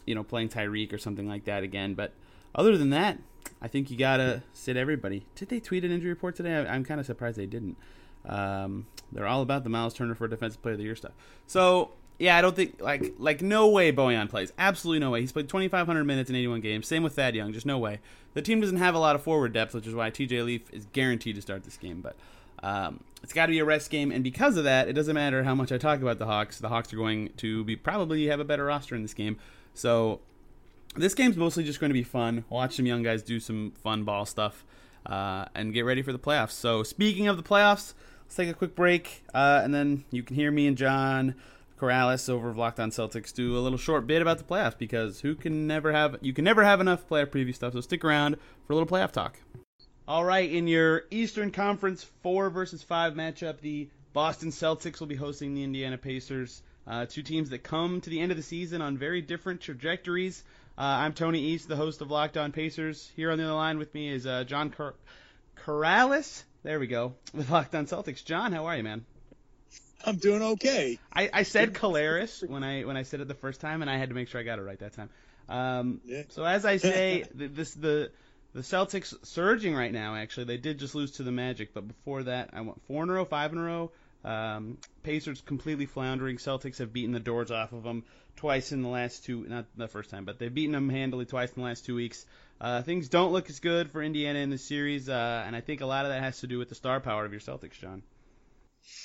you 0.04 0.16
know 0.16 0.24
playing 0.24 0.48
Tyreke 0.48 0.92
or 0.92 0.98
something 0.98 1.28
like 1.28 1.44
that 1.44 1.62
again, 1.62 1.94
but 1.94 2.12
other 2.56 2.76
than 2.76 2.90
that, 2.90 3.18
I 3.60 3.68
think 3.68 3.88
you 3.88 3.96
gotta 3.96 4.42
sit 4.52 4.76
everybody. 4.76 5.26
Did 5.36 5.48
they 5.48 5.60
tweet 5.60 5.84
an 5.84 5.92
injury 5.92 6.10
report 6.10 6.34
today? 6.34 6.56
I, 6.56 6.74
am 6.74 6.84
kind 6.84 6.98
of 6.98 7.06
surprised 7.06 7.38
they 7.38 7.46
didn't. 7.46 7.76
Um, 8.26 8.88
they're 9.12 9.28
all 9.28 9.42
about 9.42 9.62
the 9.62 9.70
Miles 9.70 9.94
Turner 9.94 10.16
for 10.16 10.26
Defensive 10.26 10.60
Player 10.60 10.72
of 10.72 10.78
the 10.78 10.84
Year 10.84 10.96
stuff. 10.96 11.12
So 11.46 11.92
yeah, 12.18 12.36
I 12.36 12.40
don't 12.40 12.56
think 12.56 12.82
like 12.82 13.14
like 13.18 13.42
no 13.42 13.68
way 13.68 13.92
Bojan 13.92 14.28
plays. 14.28 14.52
Absolutely 14.58 14.98
no 14.98 15.12
way. 15.12 15.20
He's 15.20 15.30
played 15.30 15.48
2,500 15.48 16.02
minutes 16.02 16.30
in 16.30 16.34
81 16.34 16.62
games. 16.62 16.88
Same 16.88 17.04
with 17.04 17.14
Thad 17.14 17.36
Young. 17.36 17.52
Just 17.52 17.64
no 17.64 17.78
way. 17.78 18.00
The 18.34 18.42
team 18.42 18.60
doesn't 18.60 18.78
have 18.78 18.94
a 18.94 18.98
lot 18.98 19.14
of 19.14 19.22
forward 19.22 19.52
depth, 19.52 19.74
which 19.74 19.86
is 19.86 19.94
why 19.94 20.10
TJ 20.10 20.44
Leaf 20.44 20.72
is 20.72 20.86
guaranteed 20.92 21.36
to 21.36 21.42
start 21.42 21.64
this 21.64 21.76
game. 21.76 22.00
But 22.00 22.16
um, 22.62 23.04
it's 23.22 23.32
got 23.32 23.46
to 23.46 23.52
be 23.52 23.58
a 23.58 23.64
rest 23.64 23.90
game, 23.90 24.10
and 24.10 24.24
because 24.24 24.56
of 24.56 24.64
that, 24.64 24.88
it 24.88 24.94
doesn't 24.94 25.14
matter 25.14 25.44
how 25.44 25.54
much 25.54 25.72
I 25.72 25.78
talk 25.78 26.00
about 26.00 26.18
the 26.18 26.26
Hawks. 26.26 26.58
The 26.58 26.68
Hawks 26.68 26.92
are 26.92 26.96
going 26.96 27.30
to 27.38 27.64
be 27.64 27.76
probably 27.76 28.26
have 28.26 28.40
a 28.40 28.44
better 28.44 28.64
roster 28.64 28.94
in 28.94 29.02
this 29.02 29.14
game. 29.14 29.36
So 29.74 30.20
this 30.96 31.14
game's 31.14 31.36
mostly 31.36 31.64
just 31.64 31.80
going 31.80 31.90
to 31.90 31.94
be 31.94 32.02
fun. 32.02 32.44
Watch 32.48 32.76
some 32.76 32.86
young 32.86 33.02
guys 33.02 33.22
do 33.22 33.40
some 33.40 33.72
fun 33.82 34.04
ball 34.04 34.26
stuff, 34.26 34.64
uh, 35.06 35.46
and 35.54 35.72
get 35.72 35.82
ready 35.82 36.02
for 36.02 36.12
the 36.12 36.18
playoffs. 36.18 36.52
So 36.52 36.82
speaking 36.82 37.28
of 37.28 37.36
the 37.36 37.42
playoffs. 37.42 37.94
Let's 38.24 38.38
take 38.38 38.48
a 38.48 38.54
quick 38.54 38.74
break, 38.74 39.24
uh, 39.34 39.60
and 39.62 39.74
then 39.74 40.04
you 40.10 40.22
can 40.22 40.36
hear 40.36 40.50
me 40.50 40.66
and 40.66 40.74
John 40.74 41.34
Karalis 41.82 42.28
over 42.28 42.48
of 42.48 42.56
Locked 42.56 42.78
On 42.78 42.90
Celtics 42.92 43.34
do 43.34 43.56
a 43.56 43.60
little 43.60 43.76
short 43.76 44.06
bit 44.06 44.22
about 44.22 44.38
the 44.38 44.44
playoffs 44.44 44.78
because 44.78 45.20
who 45.20 45.34
can 45.34 45.66
never 45.66 45.90
have 45.90 46.16
you 46.20 46.32
can 46.32 46.44
never 46.44 46.62
have 46.62 46.80
enough 46.80 47.08
playoff 47.08 47.26
preview 47.26 47.52
stuff. 47.52 47.72
So 47.72 47.80
stick 47.80 48.04
around 48.04 48.36
for 48.66 48.72
a 48.72 48.76
little 48.76 48.88
playoff 48.88 49.10
talk. 49.10 49.36
All 50.06 50.24
right, 50.24 50.48
in 50.48 50.68
your 50.68 51.02
Eastern 51.10 51.50
Conference 51.50 52.04
four 52.22 52.50
versus 52.50 52.84
five 52.84 53.14
matchup, 53.14 53.60
the 53.60 53.88
Boston 54.12 54.50
Celtics 54.50 55.00
will 55.00 55.08
be 55.08 55.16
hosting 55.16 55.54
the 55.54 55.64
Indiana 55.64 55.98
Pacers. 55.98 56.62
Uh, 56.86 57.06
two 57.06 57.22
teams 57.22 57.50
that 57.50 57.64
come 57.64 58.00
to 58.00 58.10
the 58.10 58.20
end 58.20 58.30
of 58.30 58.36
the 58.36 58.42
season 58.44 58.80
on 58.80 58.96
very 58.96 59.20
different 59.20 59.60
trajectories. 59.60 60.44
Uh, 60.78 60.82
I'm 60.82 61.12
Tony 61.12 61.40
East, 61.40 61.66
the 61.66 61.76
host 61.76 62.00
of 62.00 62.10
Locked 62.10 62.36
On 62.36 62.52
Pacers. 62.52 63.10
Here 63.16 63.30
on 63.32 63.38
the 63.38 63.44
other 63.44 63.54
line 63.54 63.78
with 63.78 63.92
me 63.92 64.08
is 64.08 64.24
uh, 64.26 64.44
John 64.44 64.70
Car- 64.70 64.94
Karalis. 65.56 66.44
There 66.62 66.78
we 66.78 66.86
go. 66.86 67.14
With 67.34 67.50
Locked 67.50 67.74
On 67.74 67.86
Celtics. 67.86 68.24
John, 68.24 68.52
how 68.52 68.66
are 68.66 68.76
you, 68.76 68.84
man? 68.84 69.04
I'm 70.04 70.16
doing 70.16 70.42
okay. 70.42 70.98
I, 71.12 71.30
I 71.32 71.42
said 71.42 71.74
Caleris 71.80 72.48
when 72.48 72.64
I 72.64 72.82
when 72.82 72.96
I 72.96 73.02
said 73.02 73.20
it 73.20 73.28
the 73.28 73.34
first 73.34 73.60
time, 73.60 73.82
and 73.82 73.90
I 73.90 73.96
had 73.96 74.08
to 74.08 74.14
make 74.14 74.28
sure 74.28 74.40
I 74.40 74.44
got 74.44 74.58
it 74.58 74.62
right 74.62 74.78
that 74.78 74.94
time. 74.94 75.10
Um, 75.48 76.00
yeah. 76.04 76.22
So 76.30 76.44
as 76.44 76.64
I 76.64 76.76
say, 76.76 77.24
this 77.34 77.74
the 77.74 78.10
the 78.52 78.60
Celtics 78.60 79.14
surging 79.24 79.74
right 79.74 79.92
now. 79.92 80.14
Actually, 80.16 80.44
they 80.44 80.58
did 80.58 80.78
just 80.78 80.94
lose 80.94 81.12
to 81.12 81.22
the 81.22 81.32
Magic, 81.32 81.72
but 81.74 81.86
before 81.86 82.24
that, 82.24 82.50
I 82.52 82.60
went 82.60 82.82
four 82.86 83.02
in 83.02 83.10
a 83.10 83.12
row, 83.12 83.24
five 83.24 83.52
in 83.52 83.58
a 83.58 83.62
row. 83.62 83.90
Um, 84.24 84.78
Pacers 85.02 85.40
completely 85.40 85.86
floundering. 85.86 86.36
Celtics 86.36 86.78
have 86.78 86.92
beaten 86.92 87.12
the 87.12 87.20
doors 87.20 87.50
off 87.50 87.72
of 87.72 87.82
them 87.82 88.04
twice 88.36 88.72
in 88.72 88.82
the 88.82 88.88
last 88.88 89.24
two. 89.24 89.44
Not 89.48 89.66
the 89.76 89.88
first 89.88 90.10
time, 90.10 90.24
but 90.24 90.38
they've 90.38 90.52
beaten 90.52 90.72
them 90.72 90.88
handily 90.88 91.24
twice 91.24 91.50
in 91.52 91.62
the 91.62 91.66
last 91.66 91.86
two 91.86 91.94
weeks. 91.94 92.24
Uh, 92.60 92.82
things 92.82 93.08
don't 93.08 93.32
look 93.32 93.50
as 93.50 93.58
good 93.58 93.90
for 93.90 94.02
Indiana 94.02 94.38
in 94.38 94.50
the 94.50 94.58
series, 94.58 95.08
uh, 95.08 95.42
and 95.44 95.56
I 95.56 95.60
think 95.60 95.80
a 95.80 95.86
lot 95.86 96.04
of 96.04 96.12
that 96.12 96.22
has 96.22 96.40
to 96.40 96.46
do 96.46 96.58
with 96.58 96.68
the 96.68 96.76
star 96.76 97.00
power 97.00 97.24
of 97.24 97.32
your 97.32 97.40
Celtics, 97.40 97.72
John. 97.72 98.02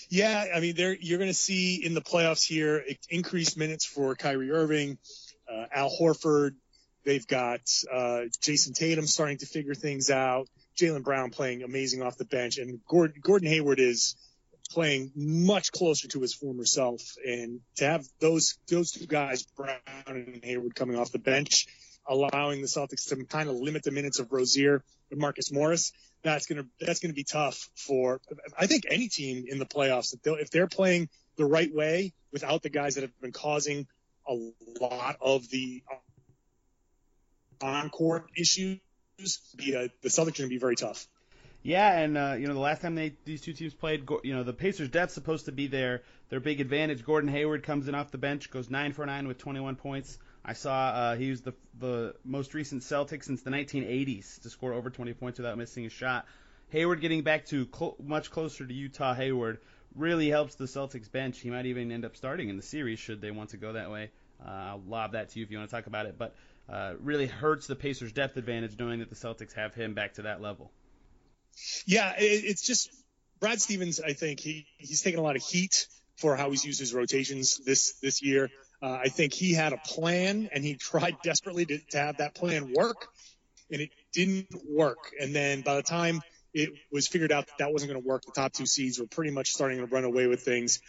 Yeah, 0.10 0.46
I 0.56 0.60
mean, 0.60 0.76
you're 0.78 1.18
going 1.18 1.30
to 1.30 1.34
see 1.34 1.84
in 1.86 1.94
the 1.94 2.02
playoffs 2.02 2.46
here 2.46 2.84
increased 3.10 3.58
minutes 3.58 3.86
for 3.86 4.16
Kyrie 4.16 4.52
Irving. 4.52 4.98
uh, 5.52 5.66
Al 5.72 5.90
Horford. 5.90 6.52
They've 7.06 7.26
got 7.26 7.62
uh, 7.92 8.24
Jayson 8.42 8.74
Tatum 8.74 9.08
starting 9.08 9.38
to 9.40 9.46
figure 9.46 9.74
things 9.76 10.10
out. 10.10 10.48
Jaylen 10.78 11.04
Brown 11.04 11.32
playing 11.32 11.64
amazing 11.64 12.02
off 12.02 12.18
the 12.18 12.26
bench, 12.26 12.58
and 12.58 12.80
Gordon, 12.88 13.22
Gordon 13.22 13.48
Hayward 13.48 13.80
is 13.80 14.16
playing 14.70 15.12
much 15.16 15.72
closer 15.72 16.08
to 16.10 16.22
his 16.22 16.34
former 16.34 16.66
self. 16.66 17.02
And 17.26 17.62
to 17.78 17.86
have 17.86 18.06
those 18.20 18.58
those 18.70 18.92
two 18.92 19.08
guys, 19.08 19.44
Brown 19.44 19.80
and 20.06 20.42
Hayward, 20.44 20.76
coming 20.76 20.98
off 20.98 21.12
the 21.12 21.20
bench, 21.20 21.66
allowing 22.08 22.62
the 22.62 22.68
Celtics 22.68 23.10
to 23.10 23.24
kind 23.26 23.50
of 23.50 23.56
limit 23.56 23.84
the 23.84 23.92
minutes 23.92 24.20
of 24.20 24.32
Rozier 24.32 24.84
and 25.12 25.20
Marcus 25.20 25.52
Morris, 25.52 25.92
that's 26.24 26.46
gonna 26.46 26.66
that's 26.80 27.00
gonna 27.00 27.14
be 27.14 27.24
tough 27.24 27.70
for 27.76 28.20
I 28.58 28.68
think 28.68 28.84
any 28.90 29.08
team 29.08 29.46
in 29.48 29.60
the 29.60 29.66
playoffs. 29.66 30.14
If, 30.14 30.20
if 30.26 30.50
they're 30.50 30.68
playing 30.68 31.10
the 31.38 31.46
right 31.46 31.74
way 31.74 32.14
without 32.32 32.64
the 32.64 32.70
guys 32.70 32.96
that 32.96 33.02
have 33.02 33.22
been 33.22 33.32
causing 33.32 33.88
a 34.28 34.34
lot 34.82 35.18
of 35.22 35.50
the 35.50 35.84
on-court 37.62 38.26
issues, 38.38 38.80
the, 39.56 39.76
uh, 39.76 39.88
the 40.02 40.10
Celtics 40.10 40.20
are 40.20 40.24
going 40.24 40.32
to 40.32 40.48
be 40.48 40.58
very 40.58 40.76
tough. 40.76 41.08
Yeah, 41.64 41.98
and 42.00 42.18
uh, 42.18 42.36
you 42.38 42.48
know 42.48 42.54
the 42.54 42.60
last 42.60 42.82
time 42.82 42.96
they 42.96 43.16
these 43.26 43.42
two 43.42 43.52
teams 43.52 43.74
played, 43.74 44.08
you 44.24 44.34
know 44.34 44.44
the 44.44 44.54
Pacers' 44.54 44.90
depth 44.90 45.12
supposed 45.12 45.46
to 45.46 45.52
be 45.52 45.68
their 45.68 46.04
their 46.30 46.40
big 46.40 46.62
advantage. 46.62 47.04
Gordon 47.04 47.30
Hayward 47.30 47.64
comes 47.64 47.88
in 47.88 47.96
off 47.96 48.12
the 48.12 48.18
bench, 48.18 48.50
goes 48.52 48.70
nine 48.70 48.94
for 48.94 49.06
nine 49.06 49.28
with 49.28 49.38
21 49.38 49.76
points. 49.76 50.18
I 50.48 50.54
saw 50.54 50.88
uh, 50.88 51.16
he 51.18 51.30
was 51.30 51.42
the 51.42 51.54
the 51.78 52.16
most 52.24 52.54
recent 52.54 52.82
Celtic 52.84 53.24
since 53.24 53.42
the 53.42 53.52
1980s 53.52 54.42
to 54.42 54.50
score 54.50 54.74
over 54.74 54.90
20 54.90 55.14
points 55.14 55.38
without 55.38 55.58
missing 55.58 55.86
a 55.86 55.90
shot. 55.90 56.26
Hayward 56.70 57.02
getting 57.02 57.22
back 57.22 57.46
to 57.48 57.68
cl- 57.72 57.98
much 58.04 58.32
closer 58.32 58.66
to 58.66 58.74
Utah 58.74 59.14
Hayward 59.14 59.60
really 59.94 60.30
helps 60.30 60.56
the 60.56 60.66
Celtics 60.66 61.12
bench. 61.12 61.40
He 61.40 61.50
might 61.50 61.66
even 61.66 61.92
end 61.92 62.06
up 62.06 62.16
starting 62.16 62.50
in 62.50 62.56
the 62.56 62.64
series 62.64 62.98
should 62.98 63.22
they 63.22 63.32
want 63.32 63.50
to 63.52 63.58
go 63.58 63.74
that 63.74 63.92
way. 63.92 64.10
Uh, 64.44 64.50
I'll 64.50 64.82
lob 64.88 65.12
that 65.14 65.30
to 65.30 65.40
you 65.40 65.46
if 65.46 65.52
you 65.52 65.58
want 65.58 65.70
to 65.70 65.76
talk 65.76 65.88
about 65.88 66.06
it, 66.06 66.18
but 66.18 66.36
uh, 66.70 66.94
really 67.00 67.28
hurts 67.28 67.68
the 67.68 67.76
Pacers' 67.76 68.12
depth 68.12 68.38
advantage 68.38 68.78
knowing 68.80 69.00
that 69.00 69.10
the 69.10 69.16
Celtics 69.16 69.54
have 69.54 69.74
him 69.74 69.94
back 69.94 70.14
to 70.14 70.24
that 70.24 70.42
level. 70.42 70.72
Yeah, 71.86 72.14
it, 72.18 72.44
it's 72.46 72.62
just 72.62 72.90
Brad 73.40 73.60
Stevens. 73.62 74.00
I 74.00 74.14
think 74.14 74.40
he 74.40 74.68
he's 74.78 75.02
taken 75.02 75.20
a 75.20 75.24
lot 75.24 75.36
of 75.36 75.44
heat 75.44 75.88
for 76.18 76.36
how 76.36 76.50
he's 76.52 76.66
used 76.66 76.80
his 76.80 76.94
rotations 76.94 77.58
this 77.66 77.94
this 78.02 78.22
year. 78.22 78.50
Uh, 78.82 79.00
I 79.04 79.10
think 79.10 79.34
he 79.34 79.54
had 79.54 79.74
a 79.74 79.78
plan 79.78 80.50
and 80.54 80.64
he 80.64 80.76
tried 80.76 81.18
desperately 81.24 81.66
to, 81.66 81.80
to 81.92 81.98
have 81.98 82.18
that 82.18 82.36
plan 82.36 82.74
work, 82.74 83.08
and 83.72 83.82
it 83.82 83.90
didn't 84.14 84.48
work. 84.70 85.12
And 85.20 85.34
then 85.34 85.62
by 85.62 85.76
the 85.76 85.84
time 85.84 86.22
it 86.54 86.70
was 86.92 87.08
figured 87.08 87.32
out 87.32 87.48
that 87.48 87.58
that 87.60 87.74
wasn't 87.74 87.92
going 87.92 88.02
to 88.02 88.08
work, 88.08 88.24
the 88.26 88.32
top 88.32 88.54
two 88.54 88.66
seeds 88.66 89.00
were 89.00 89.08
pretty 89.08 89.32
much 89.32 89.52
starting 89.52 89.80
to 89.80 89.86
run 89.86 90.04
away 90.04 90.28
with 90.28 90.42
things, 90.42 90.80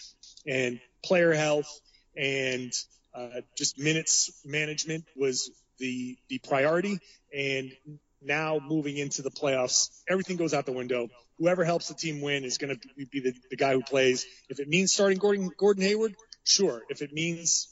and 0.46 0.80
player 1.04 1.32
health 1.32 1.80
and 2.16 2.72
uh, 3.14 3.40
just 3.56 3.78
minutes 3.78 4.42
management 4.44 5.04
was 5.16 5.50
the 5.78 6.16
the 6.28 6.38
priority. 6.38 6.98
And 7.34 7.72
now 8.22 8.60
moving 8.66 8.96
into 8.96 9.22
the 9.22 9.30
playoffs, 9.30 9.90
everything 10.08 10.36
goes 10.36 10.54
out 10.54 10.66
the 10.66 10.72
window. 10.72 11.08
Whoever 11.38 11.64
helps 11.64 11.88
the 11.88 11.94
team 11.94 12.20
win 12.20 12.44
is 12.44 12.58
going 12.58 12.76
to 12.76 13.06
be 13.06 13.20
the, 13.20 13.32
the 13.50 13.56
guy 13.56 13.72
who 13.72 13.82
plays. 13.82 14.26
If 14.48 14.58
it 14.58 14.68
means 14.68 14.92
starting 14.92 15.18
Gordon, 15.18 15.50
Gordon 15.56 15.84
Hayward, 15.84 16.16
sure. 16.44 16.82
If 16.88 17.00
it 17.00 17.12
means 17.12 17.68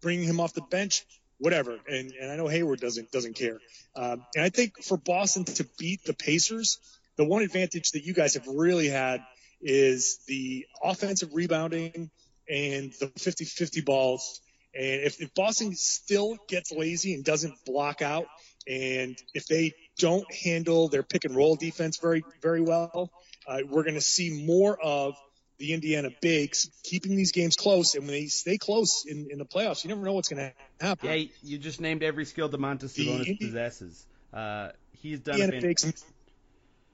bringing 0.00 0.24
him 0.24 0.40
off 0.40 0.54
the 0.54 0.62
bench, 0.62 1.04
whatever. 1.38 1.78
And, 1.88 2.12
and 2.20 2.30
I 2.30 2.36
know 2.36 2.48
Hayward 2.48 2.80
doesn't 2.80 3.10
doesn't 3.10 3.34
care. 3.34 3.58
Um, 3.96 4.24
and 4.34 4.44
I 4.44 4.50
think 4.50 4.82
for 4.82 4.96
Boston 4.96 5.44
to 5.44 5.66
beat 5.78 6.04
the 6.04 6.14
Pacers, 6.14 6.78
the 7.16 7.24
one 7.24 7.42
advantage 7.42 7.90
that 7.92 8.04
you 8.04 8.14
guys 8.14 8.34
have 8.34 8.46
really 8.46 8.88
had 8.88 9.20
is 9.60 10.18
the 10.26 10.66
offensive 10.82 11.34
rebounding 11.34 12.10
and 12.48 12.92
the 12.98 13.06
50-50 13.06 13.84
balls. 13.84 14.40
And 14.74 15.02
if, 15.02 15.20
if 15.20 15.34
Boston 15.34 15.74
still 15.74 16.36
gets 16.48 16.72
lazy 16.72 17.14
and 17.14 17.24
doesn't 17.24 17.54
block 17.66 18.02
out, 18.02 18.26
and 18.66 19.16
if 19.34 19.46
they 19.46 19.72
don't 19.98 20.24
handle 20.32 20.88
their 20.88 21.02
pick 21.02 21.24
and 21.24 21.34
roll 21.34 21.56
defense 21.56 21.98
very, 21.98 22.24
very 22.40 22.60
well, 22.60 23.10
uh, 23.46 23.58
we're 23.68 23.82
going 23.82 23.94
to 23.94 24.00
see 24.00 24.44
more 24.46 24.80
of 24.80 25.14
the 25.60 25.74
Indiana 25.74 26.08
bigs 26.20 26.70
keeping 26.82 27.14
these 27.14 27.32
games 27.32 27.54
close. 27.54 27.94
And 27.94 28.04
when 28.04 28.14
they 28.14 28.26
stay 28.26 28.58
close 28.58 29.04
in, 29.06 29.28
in 29.30 29.38
the 29.38 29.44
playoffs, 29.44 29.84
you 29.84 29.88
never 29.88 30.02
know 30.02 30.14
what's 30.14 30.28
going 30.28 30.50
to 30.50 30.84
happen. 30.84 31.08
Yeah, 31.08 31.26
you 31.42 31.58
just 31.58 31.80
named 31.80 32.02
every 32.02 32.24
skill 32.24 32.48
Domantas 32.48 32.98
Sabonis 32.98 33.26
Indi- 33.26 33.36
possesses. 33.36 34.06
Uh, 34.32 34.70
he's 35.02 35.20
done. 35.20 35.34
Indiana 35.34 35.52
fan- 35.52 35.60
bigs. 35.60 36.04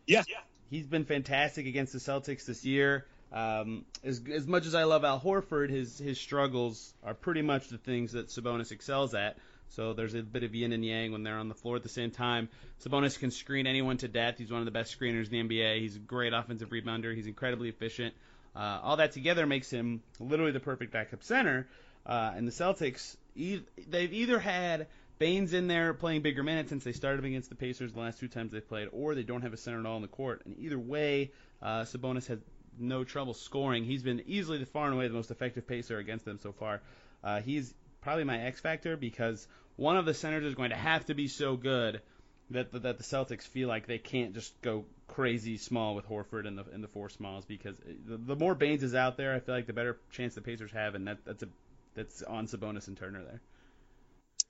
Yeah. 0.07 0.25
He's 0.69 0.87
been 0.87 1.05
fantastic 1.05 1.67
against 1.67 1.93
the 1.93 2.01
Celtics 2.01 2.45
this 2.45 2.65
year. 2.65 3.07
Um, 3.33 3.85
as, 4.05 4.21
as 4.33 4.47
much 4.47 4.67
as 4.67 4.75
I 4.75 4.85
love 4.85 5.05
Al 5.05 5.21
Horford, 5.21 5.71
his 5.71 5.99
his 5.99 6.19
struggles 6.19 6.93
are 7.05 7.15
pretty 7.15 7.43
much 7.43 7.69
the 7.69 7.79
things 7.79 8.13
that 8.13 8.29
Sabonis 8.29 8.73
excels 8.73 9.15
at. 9.15 9.37
So 9.71 9.93
there's 9.93 10.15
a 10.15 10.23
bit 10.23 10.43
of 10.43 10.55
yin 10.55 10.73
and 10.73 10.85
yang 10.85 11.13
when 11.13 11.23
they're 11.23 11.39
on 11.39 11.49
the 11.49 11.55
floor 11.55 11.77
at 11.77 11.83
the 11.83 11.89
same 11.89 12.11
time. 12.11 12.49
Sabonis 12.85 13.19
can 13.19 13.31
screen 13.31 13.67
anyone 13.67 13.97
to 13.99 14.09
death. 14.09 14.39
He's 14.39 14.51
one 14.51 14.61
of 14.61 14.65
the 14.65 14.71
best 14.71 14.99
screeners 14.99 15.31
in 15.31 15.49
the 15.49 15.57
NBA. 15.57 15.81
He's 15.81 15.97
a 15.97 16.01
great 16.01 16.33
offensive 16.33 16.71
rebounder. 16.71 17.15
He's 17.15 17.27
incredibly 17.27 17.69
efficient. 17.69 18.15
Uh, 18.57 18.81
all 18.83 18.97
that 18.97 19.13
together 19.13 19.47
makes 19.47 19.71
him 19.71 20.03
literally 20.19 20.53
the 20.53 20.61
perfect 20.61 20.93
backup 20.93 21.23
center. 21.23 21.69
Uh, 22.07 22.33
and 22.35 22.47
the 22.47 22.53
Celtics, 22.53 23.17
e- 23.35 23.61
they've 23.89 24.13
either 24.13 24.39
had 24.39 24.87
Baynes 25.19 25.53
in 25.53 25.67
there 25.67 25.93
playing 25.93 26.23
bigger 26.23 26.43
minutes 26.43 26.71
since 26.71 26.85
they 26.85 26.93
started 26.93 27.25
against 27.25 27.51
the 27.51 27.55
Pacers 27.55 27.93
the 27.93 28.01
last 28.01 28.21
two 28.21 28.29
times 28.29 28.53
they 28.53 28.61
played, 28.61 28.89
or 28.93 29.15
they 29.15 29.23
don't 29.23 29.43
have 29.43 29.53
a 29.53 29.57
center 29.57 29.81
at 29.81 29.87
all 29.87 29.97
on 29.97 30.03
the 30.03 30.09
court. 30.09 30.43
And 30.47 30.57
either 30.59 30.79
way, 30.79 31.33
uh, 31.61 31.83
Sabonis 31.83 32.27
has 32.29 32.39
no 32.79 33.05
trouble 33.05 33.35
scoring. 33.35 33.85
He's 33.85 34.03
been 34.03 34.23
easily 34.27 34.59
the 34.59 34.67
far 34.67 34.87
and 34.87 34.95
away 34.95 35.09
the 35.09 35.15
most 35.15 35.31
effective 35.31 35.67
pacer 35.67 35.99
against 35.99 36.25
them 36.25 36.39
so 36.43 36.53
far. 36.53 36.81
Uh, 37.23 37.41
he's 37.41 37.75
probably 38.01 38.25
my 38.25 38.39
X 38.39 38.61
factor 38.61 38.97
because 38.97 39.47
one 39.77 39.97
of 39.97 40.07
the 40.07 40.15
centers 40.15 40.45
is 40.45 40.55
going 40.55 40.71
to 40.71 40.77
have 40.77 41.05
to 41.07 41.15
be 41.15 41.29
so 41.29 41.57
good 41.57 42.01
that 42.51 42.71
that 42.73 42.99
the 42.99 43.05
Celtics 43.05 43.43
feel 43.43 43.69
like 43.69 43.87
they 43.87 43.99
can't 43.99 44.35
just 44.35 44.61
go 44.63 44.85
crazy 45.17 45.57
small 45.57 45.95
with 45.95 46.07
Horford 46.07 46.47
and 46.47 46.59
the 46.59 46.65
in 46.75 46.83
the 46.83 46.89
four 46.89 47.09
smalls 47.09 47.47
because 47.47 47.75
the, 48.07 48.19
the 48.19 48.37
more 48.37 48.55
Baynes 48.55 48.83
is 48.83 48.95
out 48.95 49.17
there, 49.17 49.35
I 49.35 49.41
feel 49.41 49.55
like 49.55 49.67
the 49.67 49.73
better 49.73 49.99
chance 50.13 50.35
the 50.35 50.43
Pacers 50.43 50.71
have, 50.73 50.95
and 50.95 51.09
that 51.09 51.25
that's 51.25 51.43
a 51.43 51.49
that's 51.95 52.23
on 52.23 52.47
Sabonis 52.47 52.87
and 52.87 52.99
Turner 52.99 53.25
there. 53.25 53.41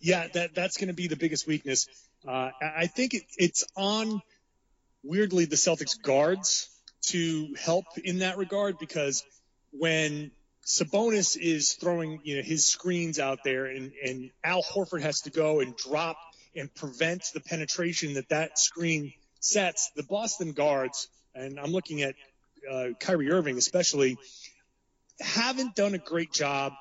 Yeah, 0.00 0.26
that 0.34 0.56
that's 0.56 0.76
going 0.76 0.88
to 0.88 0.94
be 0.94 1.06
the 1.06 1.16
biggest 1.16 1.46
weakness. 1.46 1.86
Uh, 2.26 2.50
I 2.60 2.88
think 2.88 3.14
it, 3.14 3.22
it's 3.38 3.64
on 3.76 4.20
weirdly 5.04 5.44
the 5.44 5.54
Celtics 5.54 6.02
guards 6.02 6.68
to 7.10 7.54
help 7.60 7.84
in 8.02 8.18
that 8.18 8.36
regard 8.36 8.76
because 8.78 9.24
when 9.70 10.32
Sabonis 10.64 11.36
is 11.40 11.74
throwing, 11.74 12.18
you 12.24 12.38
know, 12.38 12.42
his 12.42 12.66
screens 12.66 13.20
out 13.20 13.38
there, 13.44 13.66
and, 13.66 13.92
and 14.04 14.30
Al 14.42 14.64
Horford 14.64 15.02
has 15.02 15.20
to 15.22 15.30
go 15.30 15.60
and 15.60 15.76
drop 15.76 16.16
and 16.56 16.74
prevent 16.74 17.22
the 17.34 17.40
penetration 17.40 18.14
that 18.14 18.30
that 18.30 18.58
screen 18.58 19.12
sets. 19.46 19.90
The 19.96 20.02
Boston 20.02 20.52
guards, 20.52 21.08
and 21.34 21.58
I'm 21.58 21.72
looking 21.72 22.02
at 22.02 22.14
uh, 22.70 22.88
Kyrie 22.98 23.30
Irving 23.30 23.58
especially, 23.58 24.16
haven't 25.20 25.74
done 25.74 25.94
a 25.94 25.98
great 25.98 26.32
job 26.32 26.72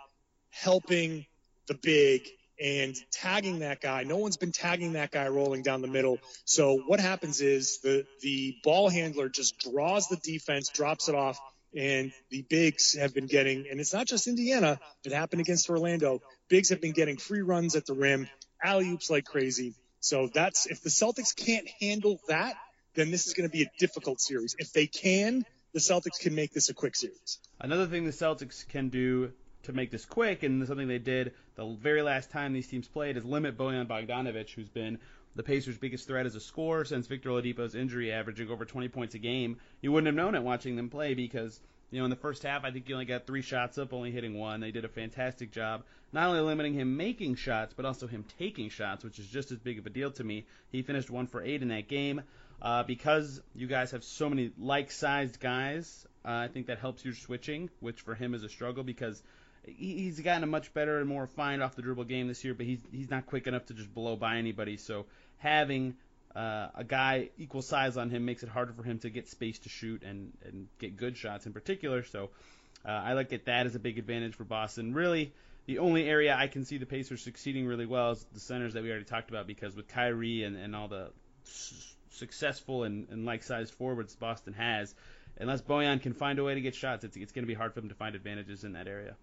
helping 0.49 1.25
the 1.67 1.73
big 1.73 2.27
and 2.61 2.95
tagging 3.11 3.59
that 3.59 3.81
guy. 3.81 4.03
No 4.03 4.17
one's 4.17 4.37
been 4.37 4.51
tagging 4.51 4.93
that 4.93 5.11
guy 5.11 5.27
rolling 5.27 5.61
down 5.61 5.81
the 5.81 5.87
middle. 5.87 6.19
So 6.45 6.77
what 6.77 6.99
happens 6.99 7.41
is 7.41 7.79
the 7.81 8.05
the 8.21 8.55
ball 8.63 8.89
handler 8.89 9.29
just 9.29 9.59
draws 9.59 10.07
the 10.07 10.17
defense, 10.17 10.69
drops 10.69 11.09
it 11.09 11.15
off, 11.15 11.39
and 11.75 12.11
the 12.29 12.43
bigs 12.49 12.95
have 12.97 13.13
been 13.13 13.27
getting, 13.27 13.65
and 13.69 13.79
it's 13.79 13.93
not 13.93 14.07
just 14.07 14.27
Indiana, 14.27 14.79
it 15.03 15.11
happened 15.11 15.41
against 15.41 15.69
Orlando. 15.69 16.21
Bigs 16.47 16.69
have 16.69 16.79
been 16.79 16.93
getting 16.93 17.17
free 17.17 17.41
runs 17.41 17.75
at 17.75 17.85
the 17.85 17.93
rim, 17.93 18.29
alley 18.63 18.89
oops 18.89 19.09
like 19.09 19.25
crazy. 19.25 19.75
So 20.05 20.29
that's, 20.31 20.67
if 20.67 20.83
the 20.83 20.91
Celtics 20.91 21.35
can't 21.35 21.67
handle 21.81 22.19
that, 22.27 22.55
then 22.93 23.09
this 23.09 23.25
is 23.25 23.33
going 23.33 23.49
to 23.49 23.51
be 23.51 23.63
a 23.63 23.71
difficult 23.79 24.21
series. 24.21 24.55
If 24.59 24.71
they 24.71 24.85
can, 24.85 25.45
the 25.73 25.79
Celtics 25.79 26.19
can 26.21 26.35
make 26.35 26.53
this 26.53 26.69
a 26.69 26.75
quick 26.75 26.95
series. 26.95 27.39
Another 27.59 27.87
thing 27.87 28.05
the 28.05 28.11
Celtics 28.11 28.67
can 28.67 28.89
do 28.89 29.31
to 29.63 29.73
make 29.73 29.89
this 29.89 30.05
quick, 30.05 30.43
and 30.43 30.65
something 30.67 30.87
they 30.87 30.99
did 30.99 31.33
the 31.55 31.75
very 31.81 32.03
last 32.03 32.29
time 32.29 32.53
these 32.53 32.67
teams 32.67 32.87
played, 32.87 33.17
is 33.17 33.25
limit 33.25 33.57
Bojan 33.57 33.87
Bogdanovic, 33.87 34.51
who's 34.51 34.69
been 34.69 34.99
the 35.35 35.41
Pacers' 35.41 35.79
biggest 35.79 36.07
threat 36.07 36.27
as 36.27 36.35
a 36.35 36.39
scorer 36.39 36.85
since 36.85 37.07
Victor 37.07 37.29
Oladipo's 37.29 37.73
injury, 37.73 38.11
averaging 38.11 38.51
over 38.51 38.63
20 38.63 38.87
points 38.89 39.15
a 39.15 39.19
game. 39.19 39.57
You 39.81 39.91
wouldn't 39.91 40.05
have 40.05 40.15
known 40.15 40.35
it 40.35 40.43
watching 40.43 40.75
them 40.75 40.91
play 40.91 41.15
because, 41.15 41.59
you 41.95 42.01
know, 42.01 42.05
in 42.05 42.09
the 42.09 42.17
first 42.17 42.43
half, 42.43 42.65
I 42.65 42.71
think 42.71 42.87
he 42.87 42.93
only 42.93 43.05
got 43.05 43.25
three 43.25 43.41
shots 43.41 43.77
up, 43.77 43.93
only 43.93 44.11
hitting 44.11 44.37
one. 44.37 44.59
They 44.59 44.71
did 44.71 44.83
a 44.83 44.89
fantastic 44.89 45.53
job, 45.53 45.83
not 46.11 46.27
only 46.27 46.41
limiting 46.41 46.73
him 46.73 46.97
making 46.97 47.35
shots, 47.35 47.73
but 47.73 47.85
also 47.85 48.05
him 48.05 48.25
taking 48.37 48.69
shots, 48.69 49.05
which 49.05 49.17
is 49.17 49.27
just 49.27 49.53
as 49.53 49.59
big 49.59 49.79
of 49.79 49.85
a 49.85 49.89
deal 49.89 50.11
to 50.11 50.23
me. 50.25 50.45
He 50.73 50.81
finished 50.81 51.09
one 51.09 51.27
for 51.27 51.41
eight 51.41 51.61
in 51.61 51.69
that 51.69 51.87
game. 51.87 52.21
Uh, 52.61 52.83
because 52.83 53.41
you 53.55 53.67
guys 53.67 53.91
have 53.91 54.03
so 54.03 54.29
many 54.29 54.51
like-sized 54.59 55.39
guys, 55.39 56.05
uh, 56.25 56.31
I 56.31 56.49
think 56.49 56.67
that 56.67 56.79
helps 56.79 57.05
your 57.05 57.13
switching, 57.13 57.69
which 57.79 58.01
for 58.01 58.13
him 58.13 58.33
is 58.33 58.43
a 58.43 58.49
struggle 58.49 58.83
because 58.83 59.23
he's 59.63 60.19
gotten 60.19 60.43
a 60.43 60.47
much 60.47 60.73
better 60.73 60.99
and 60.99 61.07
more 61.07 61.21
refined 61.21 61.63
off 61.63 61.77
the 61.77 61.81
dribble 61.81 62.03
game 62.03 62.27
this 62.27 62.43
year, 62.43 62.53
but 62.53 62.65
he's 62.65 62.79
he's 62.91 63.09
not 63.09 63.25
quick 63.25 63.47
enough 63.47 63.65
to 63.67 63.73
just 63.73 63.93
blow 63.93 64.17
by 64.17 64.35
anybody. 64.35 64.75
So 64.75 65.05
having 65.37 65.95
uh, 66.35 66.67
a 66.75 66.83
guy 66.83 67.29
equal 67.37 67.61
size 67.61 67.97
on 67.97 68.09
him 68.09 68.25
makes 68.25 68.43
it 68.43 68.49
harder 68.49 68.73
for 68.73 68.83
him 68.83 68.99
to 68.99 69.09
get 69.09 69.29
space 69.29 69.59
to 69.59 69.69
shoot 69.69 70.03
and, 70.03 70.33
and 70.43 70.67
get 70.79 70.97
good 70.97 71.15
shots 71.15 71.45
in 71.45 71.53
particular. 71.53 72.03
So 72.03 72.29
uh, 72.85 72.89
I 72.89 73.13
look 73.13 73.31
at 73.31 73.45
that 73.45 73.65
as 73.65 73.75
a 73.75 73.79
big 73.79 73.97
advantage 73.97 74.35
for 74.35 74.43
Boston. 74.43 74.93
Really, 74.93 75.33
the 75.65 75.79
only 75.79 76.07
area 76.07 76.35
I 76.37 76.47
can 76.47 76.65
see 76.65 76.77
the 76.77 76.85
Pacers 76.85 77.21
succeeding 77.21 77.65
really 77.65 77.85
well 77.85 78.11
is 78.11 78.25
the 78.33 78.39
centers 78.39 78.73
that 78.73 78.83
we 78.83 78.89
already 78.89 79.05
talked 79.05 79.29
about 79.29 79.47
because 79.47 79.75
with 79.75 79.87
Kyrie 79.87 80.43
and, 80.43 80.57
and 80.57 80.75
all 80.75 80.89
the 80.89 81.11
s- 81.45 81.95
successful 82.11 82.83
and, 82.83 83.07
and 83.09 83.25
like 83.25 83.43
sized 83.43 83.73
forwards 83.73 84.15
Boston 84.15 84.53
has, 84.53 84.93
unless 85.39 85.61
Bojan 85.61 86.01
can 86.01 86.13
find 86.13 86.37
a 86.37 86.43
way 86.43 86.53
to 86.53 86.61
get 86.61 86.75
shots, 86.75 87.05
it's, 87.05 87.15
it's 87.15 87.31
going 87.31 87.43
to 87.43 87.47
be 87.47 87.53
hard 87.53 87.73
for 87.73 87.79
them 87.79 87.89
to 87.89 87.95
find 87.95 88.13
advantages 88.13 88.63
in 88.63 88.73
that 88.73 88.87
area. 88.87 89.15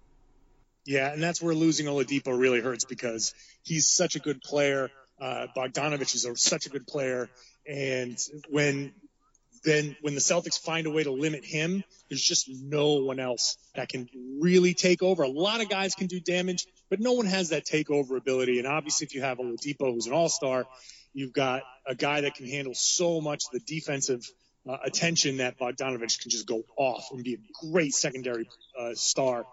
Yeah, 0.84 1.12
and 1.12 1.22
that's 1.22 1.40
where 1.40 1.54
losing 1.54 1.86
Oladipo 1.86 2.36
really 2.36 2.60
hurts 2.60 2.84
because 2.84 3.34
he's 3.62 3.88
such 3.88 4.16
a 4.16 4.18
good 4.18 4.40
player. 4.42 4.90
Uh, 5.20 5.46
Bogdanovic 5.56 6.14
is 6.14 6.26
such 6.36 6.66
a 6.66 6.68
good 6.68 6.86
player, 6.86 7.28
and 7.66 8.18
when 8.50 8.92
then 9.64 9.96
when 10.00 10.14
the 10.14 10.20
Celtics 10.20 10.60
find 10.60 10.86
a 10.86 10.90
way 10.90 11.04
to 11.04 11.12
limit 11.12 11.44
him, 11.44 11.84
there's 12.08 12.22
just 12.22 12.48
no 12.48 12.94
one 12.94 13.20
else 13.20 13.56
that 13.74 13.88
can 13.88 14.08
really 14.40 14.74
take 14.74 15.02
over. 15.02 15.22
A 15.22 15.28
lot 15.28 15.60
of 15.60 15.68
guys 15.68 15.94
can 15.94 16.08
do 16.08 16.20
damage, 16.20 16.66
but 16.90 17.00
no 17.00 17.12
one 17.12 17.26
has 17.26 17.50
that 17.50 17.64
takeover 17.64 18.16
ability. 18.16 18.58
And 18.58 18.66
obviously, 18.66 19.06
if 19.06 19.14
you 19.14 19.22
have 19.22 19.38
Oladipo, 19.38 19.92
who's 19.92 20.06
an 20.06 20.12
all-star, 20.12 20.66
you've 21.12 21.32
got 21.32 21.62
a 21.86 21.94
guy 21.94 22.22
that 22.22 22.34
can 22.34 22.46
handle 22.46 22.74
so 22.74 23.20
much 23.20 23.44
of 23.46 23.52
the 23.52 23.60
defensive 23.60 24.28
uh, 24.68 24.78
attention 24.84 25.38
that 25.38 25.58
Bogdanovic 25.58 26.20
can 26.20 26.30
just 26.30 26.46
go 26.46 26.62
off 26.76 27.08
and 27.12 27.22
be 27.22 27.34
a 27.34 27.70
great 27.70 27.92
secondary 27.92 28.48
uh, 28.78 28.94
star. 28.94 29.44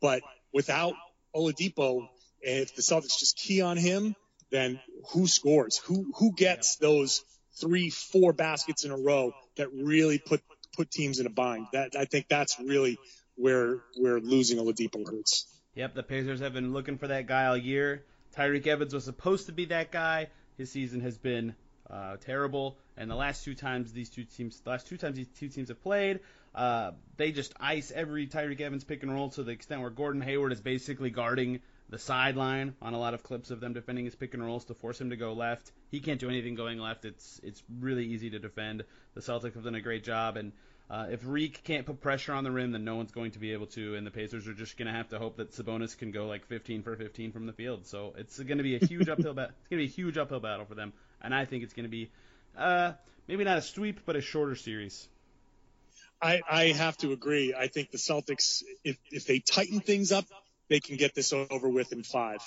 But 0.00 0.22
without 0.52 0.94
Oladipo, 1.34 2.08
if 2.40 2.74
the 2.74 2.82
Celtics 2.82 3.18
just 3.18 3.36
key 3.36 3.62
on 3.62 3.76
him, 3.76 4.14
then 4.54 4.80
who 5.10 5.26
scores? 5.26 5.78
Who 5.78 6.12
who 6.16 6.32
gets 6.32 6.76
those 6.76 7.24
three, 7.60 7.90
four 7.90 8.32
baskets 8.32 8.84
in 8.84 8.92
a 8.92 8.96
row 8.96 9.32
that 9.56 9.72
really 9.72 10.18
put 10.18 10.42
put 10.76 10.90
teams 10.90 11.18
in 11.18 11.26
a 11.26 11.30
bind? 11.30 11.66
That 11.72 11.96
I 11.98 12.04
think 12.04 12.28
that's 12.28 12.58
really 12.60 12.98
where 13.36 13.80
where 13.96 14.14
we're 14.14 14.20
losing 14.20 14.58
Oladipo 14.58 15.04
hurts. 15.04 15.46
Yep, 15.74 15.94
the 15.94 16.04
Pacers 16.04 16.40
have 16.40 16.52
been 16.52 16.72
looking 16.72 16.98
for 16.98 17.08
that 17.08 17.26
guy 17.26 17.46
all 17.46 17.56
year. 17.56 18.04
Tyreke 18.36 18.66
Evans 18.68 18.94
was 18.94 19.04
supposed 19.04 19.46
to 19.46 19.52
be 19.52 19.66
that 19.66 19.90
guy. 19.90 20.28
His 20.56 20.70
season 20.70 21.00
has 21.00 21.18
been 21.18 21.56
uh, 21.90 22.16
terrible, 22.18 22.78
and 22.96 23.10
the 23.10 23.16
last 23.16 23.44
two 23.44 23.56
times 23.56 23.92
these 23.92 24.08
two 24.08 24.24
teams, 24.24 24.60
the 24.60 24.70
last 24.70 24.86
two 24.86 24.96
times 24.96 25.16
these 25.16 25.28
two 25.40 25.48
teams 25.48 25.68
have 25.68 25.82
played, 25.82 26.20
uh, 26.54 26.92
they 27.16 27.32
just 27.32 27.52
ice 27.58 27.92
every 27.92 28.28
Tyreke 28.28 28.60
Evans 28.60 28.84
pick 28.84 29.02
and 29.02 29.12
roll 29.12 29.30
to 29.30 29.42
the 29.42 29.50
extent 29.50 29.80
where 29.80 29.90
Gordon 29.90 30.20
Hayward 30.20 30.52
is 30.52 30.60
basically 30.60 31.10
guarding 31.10 31.60
the 31.90 31.98
sideline 31.98 32.74
on 32.80 32.94
a 32.94 32.98
lot 32.98 33.14
of 33.14 33.22
clips 33.22 33.50
of 33.50 33.60
them 33.60 33.72
defending 33.72 34.04
his 34.04 34.14
pick 34.14 34.34
and 34.34 34.44
rolls 34.44 34.64
to 34.66 34.74
force 34.74 35.00
him 35.00 35.10
to 35.10 35.16
go 35.16 35.32
left. 35.32 35.70
He 35.90 36.00
can't 36.00 36.18
do 36.18 36.28
anything 36.28 36.54
going 36.54 36.78
left. 36.78 37.04
It's 37.04 37.40
it's 37.42 37.62
really 37.80 38.06
easy 38.06 38.30
to 38.30 38.38
defend. 38.38 38.84
The 39.14 39.20
Celtics 39.20 39.54
have 39.54 39.64
done 39.64 39.74
a 39.74 39.80
great 39.80 40.04
job, 40.04 40.36
and 40.36 40.52
uh, 40.90 41.06
if 41.10 41.20
Reek 41.24 41.62
can't 41.64 41.86
put 41.86 42.00
pressure 42.00 42.32
on 42.32 42.44
the 42.44 42.50
rim, 42.50 42.72
then 42.72 42.84
no 42.84 42.96
one's 42.96 43.12
going 43.12 43.32
to 43.32 43.38
be 43.38 43.52
able 43.52 43.66
to, 43.68 43.94
and 43.94 44.06
the 44.06 44.10
Pacers 44.10 44.46
are 44.48 44.54
just 44.54 44.76
going 44.76 44.86
to 44.86 44.92
have 44.92 45.08
to 45.10 45.18
hope 45.18 45.36
that 45.36 45.52
Sabonis 45.52 45.96
can 45.96 46.10
go 46.10 46.26
like 46.26 46.46
15 46.46 46.82
for 46.82 46.96
15 46.96 47.32
from 47.32 47.46
the 47.46 47.52
field. 47.52 47.86
So 47.86 48.14
it's 48.18 48.38
going 48.38 48.58
to 48.58 48.64
be 48.64 48.76
a 48.76 48.84
huge 48.84 49.08
uphill 49.08 49.34
battle. 49.34 49.54
It's 49.60 49.70
going 49.70 49.80
to 49.80 49.86
be 49.86 49.92
a 49.92 49.94
huge 49.94 50.18
uphill 50.18 50.40
battle 50.40 50.66
for 50.66 50.74
them, 50.74 50.92
and 51.22 51.34
I 51.34 51.44
think 51.44 51.64
it's 51.64 51.74
going 51.74 51.84
to 51.84 51.90
be 51.90 52.10
uh, 52.56 52.92
maybe 53.28 53.44
not 53.44 53.58
a 53.58 53.62
sweep, 53.62 54.00
but 54.04 54.16
a 54.16 54.20
shorter 54.20 54.54
series. 54.56 55.08
I, 56.20 56.40
I 56.48 56.64
have 56.68 56.96
to 56.98 57.12
agree. 57.12 57.54
I 57.54 57.68
think 57.68 57.90
the 57.90 57.98
Celtics, 57.98 58.62
if 58.82 58.96
if 59.10 59.26
they 59.26 59.40
tighten 59.40 59.80
things 59.80 60.10
up, 60.12 60.24
they 60.74 60.80
can 60.80 60.96
get 60.96 61.14
this 61.14 61.32
over 61.32 61.68
with 61.68 61.92
in 61.92 62.02
five. 62.02 62.40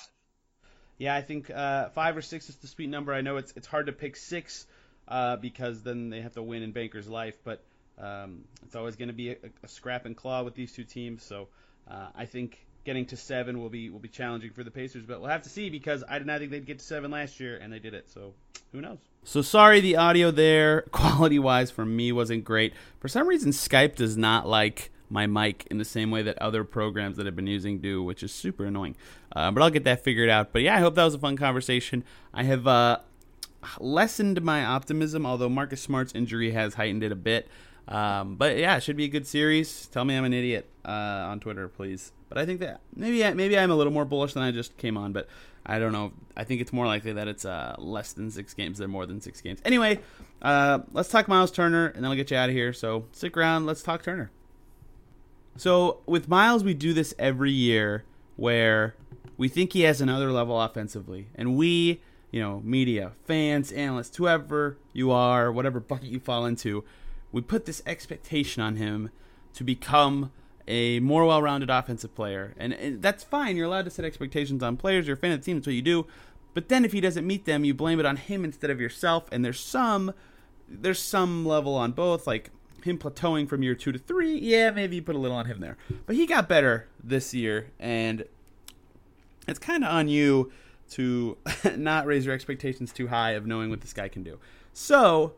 Yeah, 0.98 1.14
I 1.16 1.22
think 1.22 1.48
uh, 1.48 1.88
five 1.88 2.14
or 2.14 2.20
six 2.20 2.50
is 2.50 2.56
the 2.56 2.66
sweet 2.66 2.90
number. 2.90 3.14
I 3.14 3.22
know 3.22 3.38
it's 3.38 3.54
it's 3.56 3.66
hard 3.66 3.86
to 3.86 3.92
pick 3.92 4.16
six 4.16 4.66
uh, 5.06 5.36
because 5.36 5.82
then 5.82 6.10
they 6.10 6.20
have 6.20 6.34
to 6.34 6.42
win 6.42 6.62
in 6.62 6.72
Bankers 6.72 7.08
Life, 7.08 7.38
but 7.42 7.64
um, 7.98 8.44
it's 8.66 8.76
always 8.76 8.96
going 8.96 9.08
to 9.08 9.14
be 9.14 9.30
a, 9.30 9.36
a, 9.62 9.68
scrap 9.68 10.04
and 10.04 10.14
claw 10.14 10.42
with 10.42 10.54
these 10.54 10.72
two 10.72 10.84
teams. 10.84 11.22
So 11.22 11.48
uh, 11.90 12.08
I 12.14 12.26
think 12.26 12.58
getting 12.84 13.06
to 13.06 13.16
seven 13.16 13.62
will 13.62 13.70
be 13.70 13.88
will 13.88 13.98
be 13.98 14.10
challenging 14.10 14.50
for 14.50 14.62
the 14.62 14.70
Pacers, 14.70 15.06
but 15.06 15.22
we'll 15.22 15.30
have 15.30 15.44
to 15.44 15.48
see 15.48 15.70
because 15.70 16.04
I 16.06 16.18
did 16.18 16.26
not 16.26 16.40
think 16.40 16.50
they'd 16.50 16.66
get 16.66 16.80
to 16.80 16.84
seven 16.84 17.10
last 17.10 17.40
year, 17.40 17.56
and 17.56 17.72
they 17.72 17.78
did 17.78 17.94
it. 17.94 18.10
So 18.10 18.34
who 18.72 18.82
knows? 18.82 18.98
So 19.24 19.40
sorry, 19.40 19.80
the 19.80 19.96
audio 19.96 20.30
there, 20.30 20.82
quality 20.92 21.38
wise, 21.38 21.70
for 21.70 21.86
me 21.86 22.12
wasn't 22.12 22.44
great. 22.44 22.74
For 23.00 23.08
some 23.08 23.26
reason, 23.26 23.52
Skype 23.52 23.96
does 23.96 24.18
not 24.18 24.46
like 24.46 24.90
my 25.10 25.26
mic 25.26 25.66
in 25.70 25.78
the 25.78 25.84
same 25.84 26.10
way 26.10 26.22
that 26.22 26.38
other 26.38 26.64
programs 26.64 27.16
that 27.16 27.26
I've 27.26 27.36
been 27.36 27.46
using 27.46 27.78
do, 27.78 28.02
which 28.02 28.22
is 28.22 28.32
super 28.32 28.64
annoying. 28.64 28.96
Uh, 29.34 29.50
but 29.50 29.62
I'll 29.62 29.70
get 29.70 29.84
that 29.84 30.04
figured 30.04 30.28
out. 30.28 30.52
But 30.52 30.62
yeah, 30.62 30.76
I 30.76 30.80
hope 30.80 30.94
that 30.94 31.04
was 31.04 31.14
a 31.14 31.18
fun 31.18 31.36
conversation. 31.36 32.04
I 32.32 32.44
have 32.44 32.66
uh, 32.66 32.98
lessened 33.78 34.42
my 34.42 34.64
optimism, 34.64 35.26
although 35.26 35.48
Marcus 35.48 35.80
Smart's 35.80 36.14
injury 36.14 36.52
has 36.52 36.74
heightened 36.74 37.02
it 37.02 37.12
a 37.12 37.16
bit. 37.16 37.48
Um, 37.88 38.36
but 38.36 38.58
yeah, 38.58 38.76
it 38.76 38.82
should 38.82 38.96
be 38.96 39.04
a 39.04 39.08
good 39.08 39.26
series. 39.26 39.86
Tell 39.86 40.04
me 40.04 40.16
I'm 40.16 40.24
an 40.24 40.34
idiot 40.34 40.68
uh, 40.84 40.90
on 41.28 41.40
Twitter, 41.40 41.68
please. 41.68 42.12
But 42.28 42.36
I 42.36 42.44
think 42.44 42.60
that 42.60 42.82
maybe 42.94 43.22
maybe 43.34 43.58
I'm 43.58 43.70
a 43.70 43.74
little 43.74 43.92
more 43.92 44.04
bullish 44.04 44.34
than 44.34 44.42
I 44.42 44.50
just 44.50 44.76
came 44.76 44.98
on. 44.98 45.12
But 45.12 45.28
I 45.64 45.78
don't 45.78 45.92
know. 45.92 46.12
I 46.36 46.44
think 46.44 46.60
it's 46.60 46.72
more 46.72 46.86
likely 46.86 47.14
that 47.14 47.28
it's 47.28 47.46
uh, 47.46 47.74
less 47.78 48.12
than 48.12 48.30
six 48.30 48.52
games 48.52 48.78
than 48.78 48.90
more 48.90 49.06
than 49.06 49.20
six 49.22 49.40
games. 49.40 49.60
Anyway, 49.64 50.00
uh, 50.42 50.80
let's 50.92 51.08
talk 51.08 51.28
Miles 51.28 51.50
Turner, 51.50 51.86
and 51.86 52.04
then 52.04 52.10
I'll 52.10 52.16
get 52.16 52.30
you 52.30 52.36
out 52.36 52.50
of 52.50 52.54
here. 52.54 52.74
So 52.74 53.06
stick 53.12 53.36
around. 53.36 53.64
Let's 53.64 53.82
talk 53.82 54.02
Turner. 54.02 54.30
So 55.58 55.98
with 56.06 56.28
Miles, 56.28 56.62
we 56.62 56.72
do 56.72 56.92
this 56.92 57.14
every 57.18 57.50
year 57.50 58.04
where 58.36 58.94
we 59.36 59.48
think 59.48 59.72
he 59.72 59.80
has 59.82 60.00
another 60.00 60.30
level 60.30 60.60
offensively, 60.60 61.26
and 61.34 61.56
we, 61.56 62.00
you 62.30 62.40
know, 62.40 62.60
media, 62.64 63.12
fans, 63.24 63.72
analysts, 63.72 64.16
whoever 64.16 64.78
you 64.92 65.10
are, 65.10 65.50
whatever 65.50 65.80
bucket 65.80 66.10
you 66.10 66.20
fall 66.20 66.46
into, 66.46 66.84
we 67.32 67.40
put 67.40 67.66
this 67.66 67.82
expectation 67.86 68.62
on 68.62 68.76
him 68.76 69.10
to 69.54 69.64
become 69.64 70.30
a 70.68 71.00
more 71.00 71.24
well-rounded 71.24 71.70
offensive 71.70 72.14
player, 72.14 72.54
and, 72.56 72.72
and 72.72 73.02
that's 73.02 73.24
fine. 73.24 73.56
You're 73.56 73.66
allowed 73.66 73.86
to 73.86 73.90
set 73.90 74.04
expectations 74.04 74.62
on 74.62 74.76
players. 74.76 75.08
You're 75.08 75.16
a 75.16 75.18
fan 75.18 75.32
of 75.32 75.40
the 75.40 75.44
team. 75.44 75.56
That's 75.56 75.66
what 75.66 75.74
you 75.74 75.82
do. 75.82 76.06
But 76.54 76.68
then 76.68 76.84
if 76.84 76.92
he 76.92 77.00
doesn't 77.00 77.26
meet 77.26 77.46
them, 77.46 77.64
you 77.64 77.74
blame 77.74 77.98
it 77.98 78.06
on 78.06 78.16
him 78.16 78.44
instead 78.44 78.70
of 78.70 78.80
yourself. 78.80 79.24
And 79.32 79.44
there's 79.44 79.60
some 79.60 80.12
there's 80.68 81.00
some 81.00 81.44
level 81.46 81.74
on 81.74 81.92
both. 81.92 82.26
Like 82.26 82.50
him 82.82 82.98
plateauing 82.98 83.48
from 83.48 83.62
year 83.62 83.74
two 83.74 83.92
to 83.92 83.98
three, 83.98 84.38
yeah, 84.38 84.70
maybe 84.70 84.96
you 84.96 85.02
put 85.02 85.16
a 85.16 85.18
little 85.18 85.36
on 85.36 85.46
him 85.46 85.60
there. 85.60 85.76
But 86.06 86.16
he 86.16 86.26
got 86.26 86.48
better 86.48 86.86
this 87.02 87.34
year, 87.34 87.70
and 87.78 88.24
it's 89.46 89.58
kind 89.58 89.84
of 89.84 89.90
on 89.90 90.08
you 90.08 90.52
to 90.90 91.36
not 91.76 92.06
raise 92.06 92.24
your 92.24 92.34
expectations 92.34 92.92
too 92.92 93.08
high 93.08 93.32
of 93.32 93.46
knowing 93.46 93.70
what 93.70 93.80
this 93.80 93.92
guy 93.92 94.08
can 94.08 94.22
do. 94.22 94.38
So, 94.72 95.34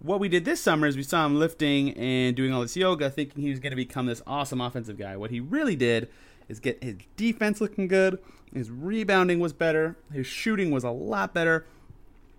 what 0.00 0.18
we 0.18 0.28
did 0.28 0.44
this 0.44 0.60
summer 0.60 0.86
is 0.86 0.96
we 0.96 1.02
saw 1.04 1.24
him 1.24 1.38
lifting 1.38 1.92
and 1.92 2.34
doing 2.34 2.52
all 2.52 2.60
this 2.60 2.76
yoga, 2.76 3.08
thinking 3.08 3.42
he 3.42 3.50
was 3.50 3.60
going 3.60 3.70
to 3.70 3.76
become 3.76 4.06
this 4.06 4.22
awesome 4.26 4.60
offensive 4.60 4.98
guy. 4.98 5.16
What 5.16 5.30
he 5.30 5.38
really 5.38 5.76
did 5.76 6.08
is 6.48 6.58
get 6.58 6.82
his 6.82 6.96
defense 7.16 7.60
looking 7.60 7.86
good, 7.86 8.18
his 8.52 8.70
rebounding 8.70 9.38
was 9.38 9.52
better, 9.52 9.96
his 10.12 10.26
shooting 10.26 10.70
was 10.70 10.84
a 10.84 10.90
lot 10.90 11.32
better. 11.32 11.64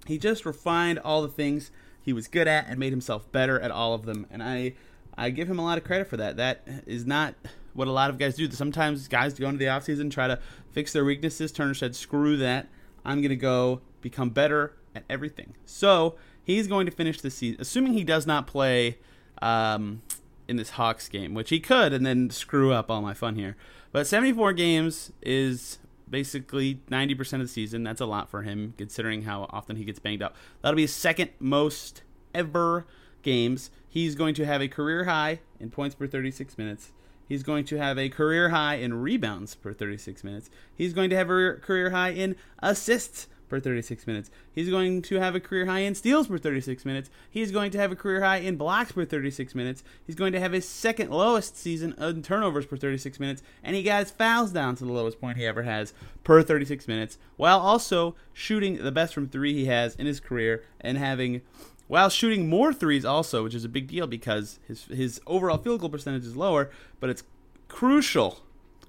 He 0.06 0.18
just 0.18 0.46
refined 0.46 1.00
all 1.00 1.22
the 1.22 1.30
things 1.30 1.72
he 2.04 2.14
was 2.14 2.28
good 2.28 2.48
at 2.48 2.68
and 2.68 2.78
made 2.78 2.92
himself 2.92 3.32
better 3.32 3.60
at 3.60 3.72
all 3.72 3.94
of 3.94 4.06
them. 4.06 4.28
And 4.30 4.44
I 4.44 4.74
I 5.18 5.30
give 5.30 5.50
him 5.50 5.60
a 5.60 5.64
lot 5.64 5.78
of 5.78 5.84
credit 5.84 6.08
for 6.08 6.18
that. 6.18 6.38
That 6.38 6.68
is 6.86 7.06
not 7.06 7.36
what 7.74 7.88
a 7.88 7.92
lot 7.92 8.10
of 8.10 8.18
guys 8.18 8.36
do. 8.36 8.50
Sometimes 8.52 9.08
guys 9.08 9.34
go 9.34 9.48
into 9.48 9.60
the 9.60 9.66
offseason 9.66 10.12
try 10.12 10.28
to 10.28 10.40
fix 10.72 10.94
their 10.94 11.06
weaknesses. 11.06 11.52
Turner 11.52 11.74
said, 11.74 11.96
screw 11.96 12.38
that. 12.38 12.68
I'm 13.06 13.20
going 13.22 13.30
to 13.30 13.36
go 13.36 13.82
become 14.02 14.30
better 14.30 14.74
at 14.96 15.04
everything. 15.10 15.56
So 15.66 16.16
he's 16.44 16.68
going 16.68 16.86
to 16.86 16.92
finish 16.92 17.22
the 17.22 17.32
season, 17.32 17.62
assuming 17.62 17.94
he 17.94 18.04
does 18.04 18.26
not 18.26 18.48
play 18.48 18.98
um, 19.42 20.02
in 20.48 20.58
this 20.58 20.72
Hawks 20.72 21.10
game, 21.10 21.34
which 21.34 21.50
he 21.50 21.60
could, 21.60 21.94
and 21.94 22.06
then 22.06 22.30
screw 22.30 22.72
up 22.72 22.90
all 22.90 23.02
my 23.02 23.14
fun 23.14 23.36
here. 23.36 23.56
But 23.92 24.08
74 24.08 24.54
games 24.54 25.12
is 25.22 25.78
basically 26.14 26.80
90% 26.92 27.34
of 27.34 27.40
the 27.40 27.48
season. 27.48 27.84
That's 27.84 28.00
a 28.00 28.06
lot 28.06 28.30
for 28.30 28.44
him, 28.44 28.76
considering 28.78 29.24
how 29.24 29.48
often 29.50 29.78
he 29.78 29.84
gets 29.84 29.98
banged 29.98 30.22
up. 30.22 30.36
That'll 30.62 30.76
be 30.76 30.84
his 30.84 30.94
second 30.94 31.32
most 31.40 32.04
ever 32.36 32.86
games. 33.24 33.72
He's 33.90 34.14
going 34.14 34.36
to 34.36 34.46
have 34.46 34.62
a 34.62 34.68
career 34.68 35.06
high 35.06 35.40
in 35.60 35.72
points 35.72 35.96
per 35.96 36.06
36 36.06 36.56
minutes. 36.56 36.92
He's 37.28 37.42
going 37.42 37.66
to 37.66 37.80
have 37.80 37.98
a 37.98 38.10
career 38.10 38.50
high 38.50 38.76
in 38.76 38.94
rebounds 38.94 39.56
per 39.56 39.74
36 39.74 40.24
minutes. 40.24 40.52
He's 40.76 40.94
going 40.94 41.10
to 41.10 41.16
have 41.16 41.32
a 41.32 41.58
career 41.60 41.90
high 41.90 42.12
in 42.12 42.36
assists 42.60 43.28
per 43.54 43.60
36 43.60 44.08
minutes. 44.08 44.32
He's 44.52 44.72
going 44.72 45.04
to 45.04 45.20
have 45.20 45.36
a 45.36 45.40
career 45.40 45.68
high 45.68 45.82
in 45.82 45.94
steals 45.94 46.28
per 46.28 46.40
36 46.40 46.86
minutes. 46.86 47.12
He's 47.30 47.52
going 47.52 47.70
to 47.72 47.78
have 47.78 47.92
a 47.92 47.96
career 47.96 48.24
high 48.24 48.38
in 48.38 48.56
blocks 48.56 48.94
per 48.94 49.06
36 49.06 49.54
minutes. 49.54 49.84
He's 50.08 50.16
going 50.16 50.34
to 50.34 50.40
have 50.40 50.54
his 50.54 50.68
second 50.68 51.12
lowest 51.12 51.56
season 51.56 51.94
in 52.00 52.24
turnovers 52.24 52.66
per 52.66 52.78
36 52.78 53.20
minutes, 53.20 53.44
and 53.64 53.76
he 53.76 53.84
got 53.84 54.00
his 54.00 54.10
fouls 54.12 54.52
down 54.52 54.76
to 54.78 54.86
the 54.86 54.92
lowest 54.92 55.22
point 55.22 55.38
he 55.38 55.46
ever 55.46 55.62
has 55.62 55.94
per 56.24 56.42
36 56.42 56.88
minutes, 56.88 57.20
while 57.38 57.60
also 57.60 58.16
shooting 58.34 58.84
the 58.84 58.92
best 58.92 59.14
from 59.14 59.30
three 59.30 59.54
he 59.54 59.66
has 59.66 59.94
in 59.98 60.08
his 60.08 60.20
career 60.20 60.64
and 60.82 60.98
having 60.98 61.42
while 61.88 62.10
shooting 62.10 62.50
more 62.50 62.74
threes 62.74 63.06
also, 63.06 63.44
which 63.44 63.54
is 63.54 63.66
a 63.66 63.70
big 63.70 63.88
deal 63.88 64.08
because 64.08 64.58
his 64.68 64.86
his 64.86 65.22
overall 65.28 65.60
field 65.60 65.82
goal 65.82 65.90
percentage 65.90 66.26
is 66.26 66.36
lower, 66.36 66.72
but 67.00 67.12
it's 67.12 67.24
crucial 67.68 68.40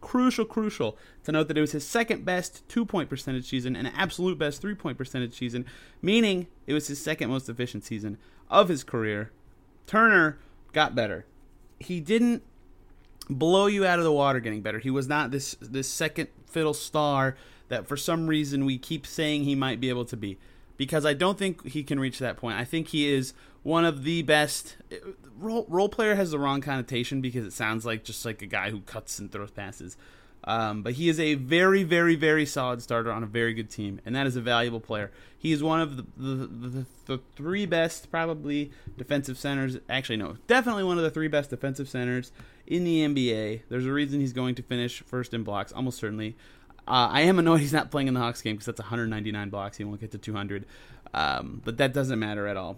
crucial, 0.04 0.44
crucial 0.44 0.98
to 1.24 1.32
note 1.32 1.48
that 1.48 1.56
it 1.56 1.62
was 1.62 1.72
his 1.72 1.84
second 1.84 2.24
best 2.24 2.62
two 2.68 2.84
point 2.84 3.08
percentage 3.08 3.48
season 3.48 3.74
and 3.74 3.90
absolute 3.96 4.38
best 4.38 4.60
three 4.60 4.74
point 4.74 4.98
percentage 4.98 5.34
season, 5.34 5.64
meaning 6.02 6.46
it 6.66 6.74
was 6.74 6.86
his 6.86 7.02
second 7.02 7.30
most 7.30 7.48
efficient 7.48 7.84
season 7.84 8.18
of 8.50 8.68
his 8.68 8.84
career. 8.84 9.32
Turner 9.86 10.38
got 10.72 10.94
better. 10.94 11.24
He 11.80 12.00
didn't 12.00 12.42
blow 13.30 13.66
you 13.66 13.86
out 13.86 13.98
of 13.98 14.04
the 14.04 14.12
water 14.12 14.40
getting 14.40 14.60
better. 14.60 14.78
He 14.78 14.90
was 14.90 15.08
not 15.08 15.30
this 15.30 15.56
this 15.60 15.88
second 15.88 16.28
fiddle 16.46 16.74
star 16.74 17.34
that 17.68 17.86
for 17.88 17.96
some 17.96 18.26
reason 18.26 18.66
we 18.66 18.76
keep 18.76 19.06
saying 19.06 19.44
he 19.44 19.54
might 19.54 19.80
be 19.80 19.88
able 19.88 20.04
to 20.04 20.16
be 20.18 20.38
because 20.76 21.06
I 21.06 21.14
don't 21.14 21.38
think 21.38 21.66
he 21.66 21.82
can 21.82 22.00
reach 22.00 22.18
that 22.18 22.36
point. 22.36 22.58
I 22.58 22.64
think 22.64 22.88
he 22.88 23.12
is 23.12 23.34
one 23.62 23.84
of 23.84 24.04
the 24.04 24.22
best 24.22 24.76
role, 25.36 25.66
role 25.68 25.88
player 25.88 26.14
has 26.14 26.30
the 26.30 26.38
wrong 26.38 26.60
connotation 26.60 27.20
because 27.20 27.44
it 27.46 27.52
sounds 27.52 27.84
like 27.84 28.04
just 28.04 28.24
like 28.24 28.42
a 28.42 28.46
guy 28.46 28.70
who 28.70 28.80
cuts 28.80 29.18
and 29.18 29.30
throws 29.30 29.50
passes. 29.50 29.96
Um, 30.46 30.82
but 30.82 30.94
he 30.94 31.08
is 31.08 31.18
a 31.18 31.34
very, 31.34 31.84
very, 31.84 32.14
very 32.14 32.44
solid 32.44 32.82
starter 32.82 33.10
on 33.10 33.22
a 33.22 33.26
very 33.26 33.54
good 33.54 33.70
team, 33.70 34.00
and 34.04 34.14
that 34.14 34.26
is 34.26 34.36
a 34.36 34.42
valuable 34.42 34.80
player. 34.80 35.10
He 35.38 35.52
is 35.52 35.62
one 35.62 35.80
of 35.80 35.96
the, 35.96 36.04
the, 36.16 36.46
the, 36.46 36.86
the, 37.06 37.20
three 37.34 37.64
best, 37.64 38.10
probably, 38.10 38.70
defensive 38.98 39.38
centers. 39.38 39.78
Actually, 39.88 40.18
no, 40.18 40.36
definitely 40.46 40.84
one 40.84 40.98
of 40.98 41.04
the 41.04 41.10
three 41.10 41.28
best 41.28 41.48
defensive 41.48 41.88
centers 41.88 42.30
in 42.66 42.84
the 42.84 43.06
NBA. 43.06 43.62
There's 43.70 43.86
a 43.86 43.92
reason 43.92 44.20
he's 44.20 44.34
going 44.34 44.54
to 44.56 44.62
finish 44.62 45.02
first 45.02 45.32
in 45.32 45.44
blocks, 45.44 45.72
almost 45.72 45.98
certainly. 45.98 46.36
Uh, 46.86 47.08
I 47.10 47.22
am 47.22 47.38
annoyed 47.38 47.60
he's 47.60 47.72
not 47.72 47.90
playing 47.90 48.08
in 48.08 48.14
the 48.14 48.20
Hawks 48.20 48.42
game 48.42 48.54
because 48.56 48.66
that's 48.66 48.80
199 48.80 49.50
blocks. 49.50 49.76
He 49.76 49.84
won't 49.84 50.00
get 50.00 50.10
to 50.12 50.18
200, 50.18 50.66
um, 51.12 51.62
but 51.64 51.78
that 51.78 51.92
doesn't 51.92 52.18
matter 52.18 52.46
at 52.46 52.56
all. 52.56 52.76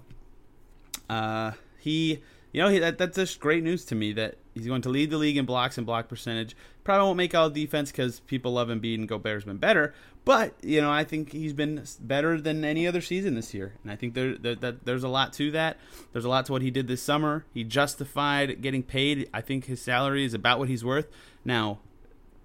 Uh, 1.08 1.52
he, 1.78 2.22
you 2.52 2.62
know, 2.62 2.68
he, 2.68 2.78
that, 2.78 2.98
that's 2.98 3.16
just 3.16 3.40
great 3.40 3.62
news 3.62 3.84
to 3.86 3.94
me 3.94 4.12
that 4.14 4.36
he's 4.54 4.66
going 4.66 4.82
to 4.82 4.88
lead 4.88 5.10
the 5.10 5.18
league 5.18 5.36
in 5.36 5.44
blocks 5.44 5.76
and 5.76 5.86
block 5.86 6.08
percentage. 6.08 6.56
Probably 6.84 7.04
won't 7.04 7.16
make 7.16 7.34
all 7.34 7.50
defense 7.50 7.90
because 7.90 8.20
people 8.20 8.52
love 8.52 8.68
Embiid 8.68 8.94
and 8.94 9.08
Gobert's 9.08 9.44
been 9.44 9.58
better. 9.58 9.94
But 10.26 10.54
you 10.60 10.80
know, 10.80 10.90
I 10.90 11.04
think 11.04 11.30
he's 11.30 11.52
been 11.52 11.84
better 12.00 12.40
than 12.40 12.64
any 12.64 12.86
other 12.88 13.00
season 13.00 13.36
this 13.36 13.54
year, 13.54 13.74
and 13.84 13.92
I 13.92 13.96
think 13.96 14.14
there, 14.14 14.36
there 14.36 14.56
that 14.56 14.84
there's 14.84 15.04
a 15.04 15.08
lot 15.08 15.32
to 15.34 15.52
that. 15.52 15.78
There's 16.12 16.24
a 16.24 16.28
lot 16.28 16.46
to 16.46 16.52
what 16.52 16.62
he 16.62 16.70
did 16.72 16.88
this 16.88 17.00
summer. 17.00 17.44
He 17.54 17.62
justified 17.62 18.60
getting 18.60 18.82
paid. 18.82 19.30
I 19.32 19.40
think 19.40 19.66
his 19.66 19.80
salary 19.80 20.24
is 20.24 20.34
about 20.34 20.58
what 20.58 20.68
he's 20.68 20.84
worth. 20.84 21.06
Now, 21.44 21.78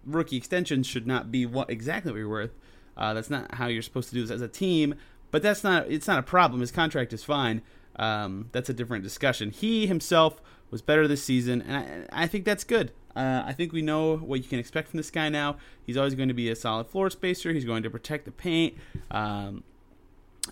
rookie 0.06 0.38
extensions 0.38 0.88
should 0.88 1.08
not 1.08 1.32
be 1.32 1.46
what 1.46 1.70
exactly 1.70 2.12
what 2.12 2.18
you're 2.18 2.30
worth. 2.30 2.56
Uh, 2.98 3.14
that's 3.14 3.30
not 3.30 3.56
how 3.56 3.68
you're 3.68 3.82
supposed 3.82 4.10
to 4.10 4.16
do 4.16 4.22
this 4.22 4.32
as 4.32 4.42
a 4.42 4.48
team. 4.48 4.96
But 5.32 5.42
that's 5.42 5.64
not 5.64 5.90
it's 5.90 6.08
not 6.08 6.20
a 6.20 6.24
problem. 6.24 6.62
His 6.62 6.72
contract 6.72 7.14
is 7.14 7.24
fine. 7.24 7.62
Um, 7.96 8.50
that's 8.52 8.70
a 8.70 8.74
different 8.74 9.04
discussion. 9.04 9.52
He 9.52 9.88
himself 9.88 10.42
was 10.70 10.82
better 10.82 11.08
this 11.08 11.24
season, 11.24 11.62
and 11.62 12.08
I, 12.12 12.24
I 12.24 12.28
think 12.28 12.46
that's 12.46 12.64
good. 12.64 12.92
Uh, 13.16 13.44
I 13.46 13.54
think 13.54 13.74
we 13.74 13.82
know 13.82 14.18
what 14.18 14.42
you 14.42 14.48
can 14.48 14.60
expect 14.60 14.90
from 14.90 14.98
this 14.98 15.12
guy 15.12 15.30
now. 15.30 15.58
He's 15.86 15.98
always 15.98 16.16
going 16.16 16.30
to 16.30 16.34
be 16.34 16.50
a 16.50 16.56
solid 16.56 16.88
floor 16.88 17.10
spacer. 17.10 17.52
He's 17.52 17.66
going 17.66 17.84
to 17.84 17.90
protect 17.90 18.26
the 18.26 18.32
paint. 18.32 18.76
Um, 19.10 19.64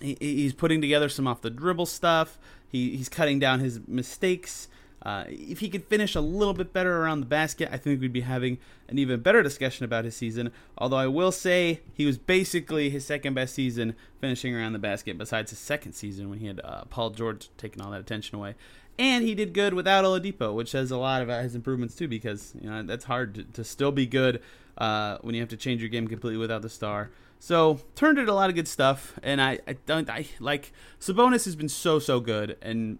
he, 0.00 0.16
he's 0.20 0.52
putting 0.52 0.80
together 0.80 1.08
some 1.08 1.26
off 1.26 1.40
the 1.40 1.50
dribble 1.50 1.86
stuff. 1.86 2.38
He, 2.68 2.96
he's 2.96 3.08
cutting 3.08 3.38
down 3.38 3.60
his 3.60 3.80
mistakes. 3.86 4.68
Uh, 5.02 5.24
if 5.28 5.60
he 5.60 5.68
could 5.68 5.84
finish 5.84 6.14
a 6.14 6.20
little 6.20 6.52
bit 6.52 6.72
better 6.72 7.02
around 7.02 7.20
the 7.20 7.26
basket, 7.26 7.68
I 7.72 7.78
think 7.78 8.00
we'd 8.00 8.12
be 8.12 8.20
having 8.20 8.58
an 8.88 8.98
even 8.98 9.20
better 9.20 9.42
discussion 9.42 9.84
about 9.84 10.04
his 10.04 10.14
season. 10.14 10.52
Although 10.76 10.98
I 10.98 11.06
will 11.06 11.32
say 11.32 11.80
he 11.94 12.04
was 12.04 12.18
basically 12.18 12.90
his 12.90 13.06
second 13.06 13.34
best 13.34 13.54
season 13.54 13.94
finishing 14.20 14.54
around 14.54 14.74
the 14.74 14.78
basket, 14.78 15.16
besides 15.16 15.50
his 15.50 15.58
second 15.58 15.94
season 15.94 16.28
when 16.28 16.38
he 16.38 16.46
had 16.46 16.60
uh, 16.62 16.84
Paul 16.90 17.10
George 17.10 17.48
taking 17.56 17.82
all 17.82 17.90
that 17.92 18.00
attention 18.00 18.36
away. 18.36 18.54
And 18.98 19.24
he 19.24 19.34
did 19.34 19.54
good 19.54 19.72
without 19.72 20.04
Oladipo, 20.04 20.54
which 20.54 20.70
says 20.70 20.90
a 20.90 20.98
lot 20.98 21.22
about 21.22 21.42
his 21.42 21.54
improvements 21.54 21.94
too, 21.94 22.06
because 22.06 22.52
you 22.60 22.68
know 22.68 22.82
that's 22.82 23.06
hard 23.06 23.34
to, 23.36 23.44
to 23.44 23.64
still 23.64 23.92
be 23.92 24.04
good 24.04 24.42
uh, 24.76 25.16
when 25.22 25.34
you 25.34 25.40
have 25.40 25.48
to 25.50 25.56
change 25.56 25.80
your 25.80 25.88
game 25.88 26.06
completely 26.06 26.38
without 26.38 26.60
the 26.60 26.68
star. 26.68 27.10
So 27.38 27.80
turned 27.94 28.18
it 28.18 28.28
a 28.28 28.34
lot 28.34 28.50
of 28.50 28.56
good 28.56 28.68
stuff, 28.68 29.18
and 29.22 29.40
I, 29.40 29.60
I 29.66 29.76
don't 29.86 30.10
I 30.10 30.26
like 30.40 30.72
Sabonis 31.00 31.46
has 31.46 31.56
been 31.56 31.70
so 31.70 31.98
so 31.98 32.20
good, 32.20 32.58
and 32.60 32.98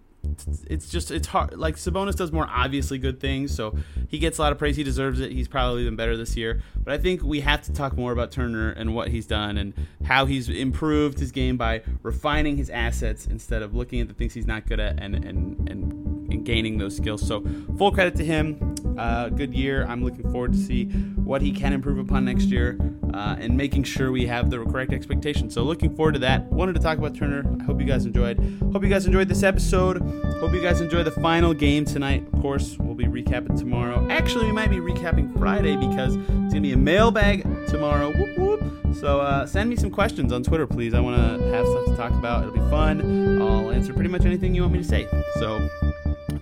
it's 0.67 0.89
just 0.89 1.11
it's 1.11 1.29
hard. 1.29 1.57
Like 1.59 1.77
Sabonis 1.77 2.17
does 2.17 2.33
more 2.33 2.47
obviously 2.49 2.99
good 2.99 3.21
things, 3.21 3.55
so 3.55 3.77
he 4.09 4.19
gets 4.19 4.39
a 4.39 4.43
lot 4.43 4.53
of 4.53 4.59
praise. 4.59 4.77
He 4.77 4.83
deserves 4.83 5.21
it. 5.21 5.33
He's 5.33 5.49
probably 5.49 5.85
been 5.85 5.97
better 5.97 6.17
this 6.17 6.37
year. 6.37 6.63
But 6.77 6.95
I 6.95 6.99
think 6.99 7.23
we 7.23 7.41
have 7.41 7.63
to 7.63 7.73
talk 7.73 7.97
more 7.97 8.13
about 8.13 8.31
Turner 8.31 8.71
and 8.71 8.95
what 8.95 9.09
he's 9.09 9.27
done 9.27 9.57
and 9.57 9.75
how 10.05 10.27
he's 10.27 10.49
improved 10.49 11.19
his 11.19 11.33
game 11.33 11.57
by 11.57 11.83
refining 12.03 12.57
his 12.57 12.71
assets 12.71 13.27
instead 13.27 13.63
of 13.63 13.75
looking 13.75 14.01
at 14.01 14.09
the 14.09 14.15
things 14.15 14.35
he's 14.35 14.47
not 14.47 14.67
good 14.67 14.81
at 14.81 15.01
and 15.01 15.15
and 15.15 15.69
and, 15.69 16.10
and 16.31 16.45
gaining 16.45 16.79
those 16.79 16.97
skills. 16.97 17.27
So 17.27 17.45
full 17.77 17.93
credit 17.93 18.17
to 18.17 18.25
him. 18.25 18.77
Uh, 18.99 19.29
good 19.29 19.55
year. 19.55 19.87
I'm 19.87 20.05
looking 20.05 20.31
forward 20.31 20.53
to 20.53 20.59
see 20.59 20.87
what 21.25 21.41
he 21.41 21.53
can 21.53 21.73
improve 21.73 21.99
upon 21.99 22.25
next 22.25 22.47
year 22.47 22.77
uh, 23.15 23.37
and 23.39 23.57
making 23.57 23.85
sure 23.85 24.13
we 24.13 24.27
have 24.27 24.51
the 24.51 24.63
correct 24.65 24.93
expectations. 24.93 25.55
So 25.55 25.63
looking 25.63 25.95
forward 25.95 26.13
to 26.13 26.19
that. 26.21 26.45
Wanted 26.47 26.75
to 26.75 26.81
talk 26.81 26.99
about 26.99 27.15
Turner. 27.15 27.45
I 27.61 27.65
hope 27.65 27.81
you 27.81 27.87
guys 27.87 28.05
enjoyed. 28.05 28.39
Hope 28.73 28.83
you 28.83 28.91
guys 28.91 29.07
enjoyed 29.07 29.29
this 29.29 29.43
episode. 29.43 30.03
Hope 30.41 30.53
you 30.53 30.61
guys 30.61 30.81
enjoy 30.81 31.03
the 31.03 31.11
final 31.11 31.55
game 31.55 31.85
tonight. 31.85 32.27
Of 32.33 32.41
course, 32.41 32.77
we'll 32.79 32.95
be 32.95 33.05
recapping 33.05 33.59
tomorrow. 33.59 34.07
Actually, 34.11 34.47
we 34.47 34.53
might 34.53 34.71
be 34.71 34.79
recapping 34.79 35.37
Friday 35.39 35.77
because 35.77 36.17
it's 36.17 36.27
gonna 36.27 36.61
be 36.61 36.73
a 36.73 36.77
mailbag 36.77 37.43
tomorrow. 37.69 38.11
Whoop, 38.11 38.39
whoop. 38.39 38.95
So 38.95 39.21
uh, 39.21 39.47
send 39.47 39.71
me 39.71 39.77
some 39.77 39.91
questions 39.91 40.33
on 40.33 40.43
Twitter, 40.43 40.67
please. 40.67 40.95
I 40.95 41.01
want 41.01 41.17
to 41.17 41.47
have 41.53 41.67
stuff 41.67 41.85
to 41.87 41.97
talk 41.97 42.13
about. 42.13 42.43
It'll 42.43 42.55
be 42.55 42.71
fun. 42.71 43.41
I'll 43.41 43.71
answer 43.71 43.93
pretty 43.93 44.11
much 44.11 44.25
anything 44.25 44.55
you 44.55 44.63
want 44.63 44.73
me 44.75 44.83
to 44.83 44.89
say. 44.89 45.07
So 45.39 45.69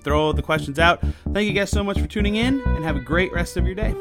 throw 0.09 0.33
the 0.33 0.43
questions 0.43 0.79
out. 0.79 1.01
Thank 1.35 1.47
you 1.49 1.53
guys 1.53 1.71
so 1.71 1.85
much 1.85 2.01
for 2.01 2.07
tuning 2.07 2.37
in, 2.37 2.63
and 2.63 2.83
have 2.83 2.97
a 2.97 3.01
great 3.01 3.31
rest 3.31 3.59
of 3.59 3.67
your 3.67 3.75
day. 3.75 3.95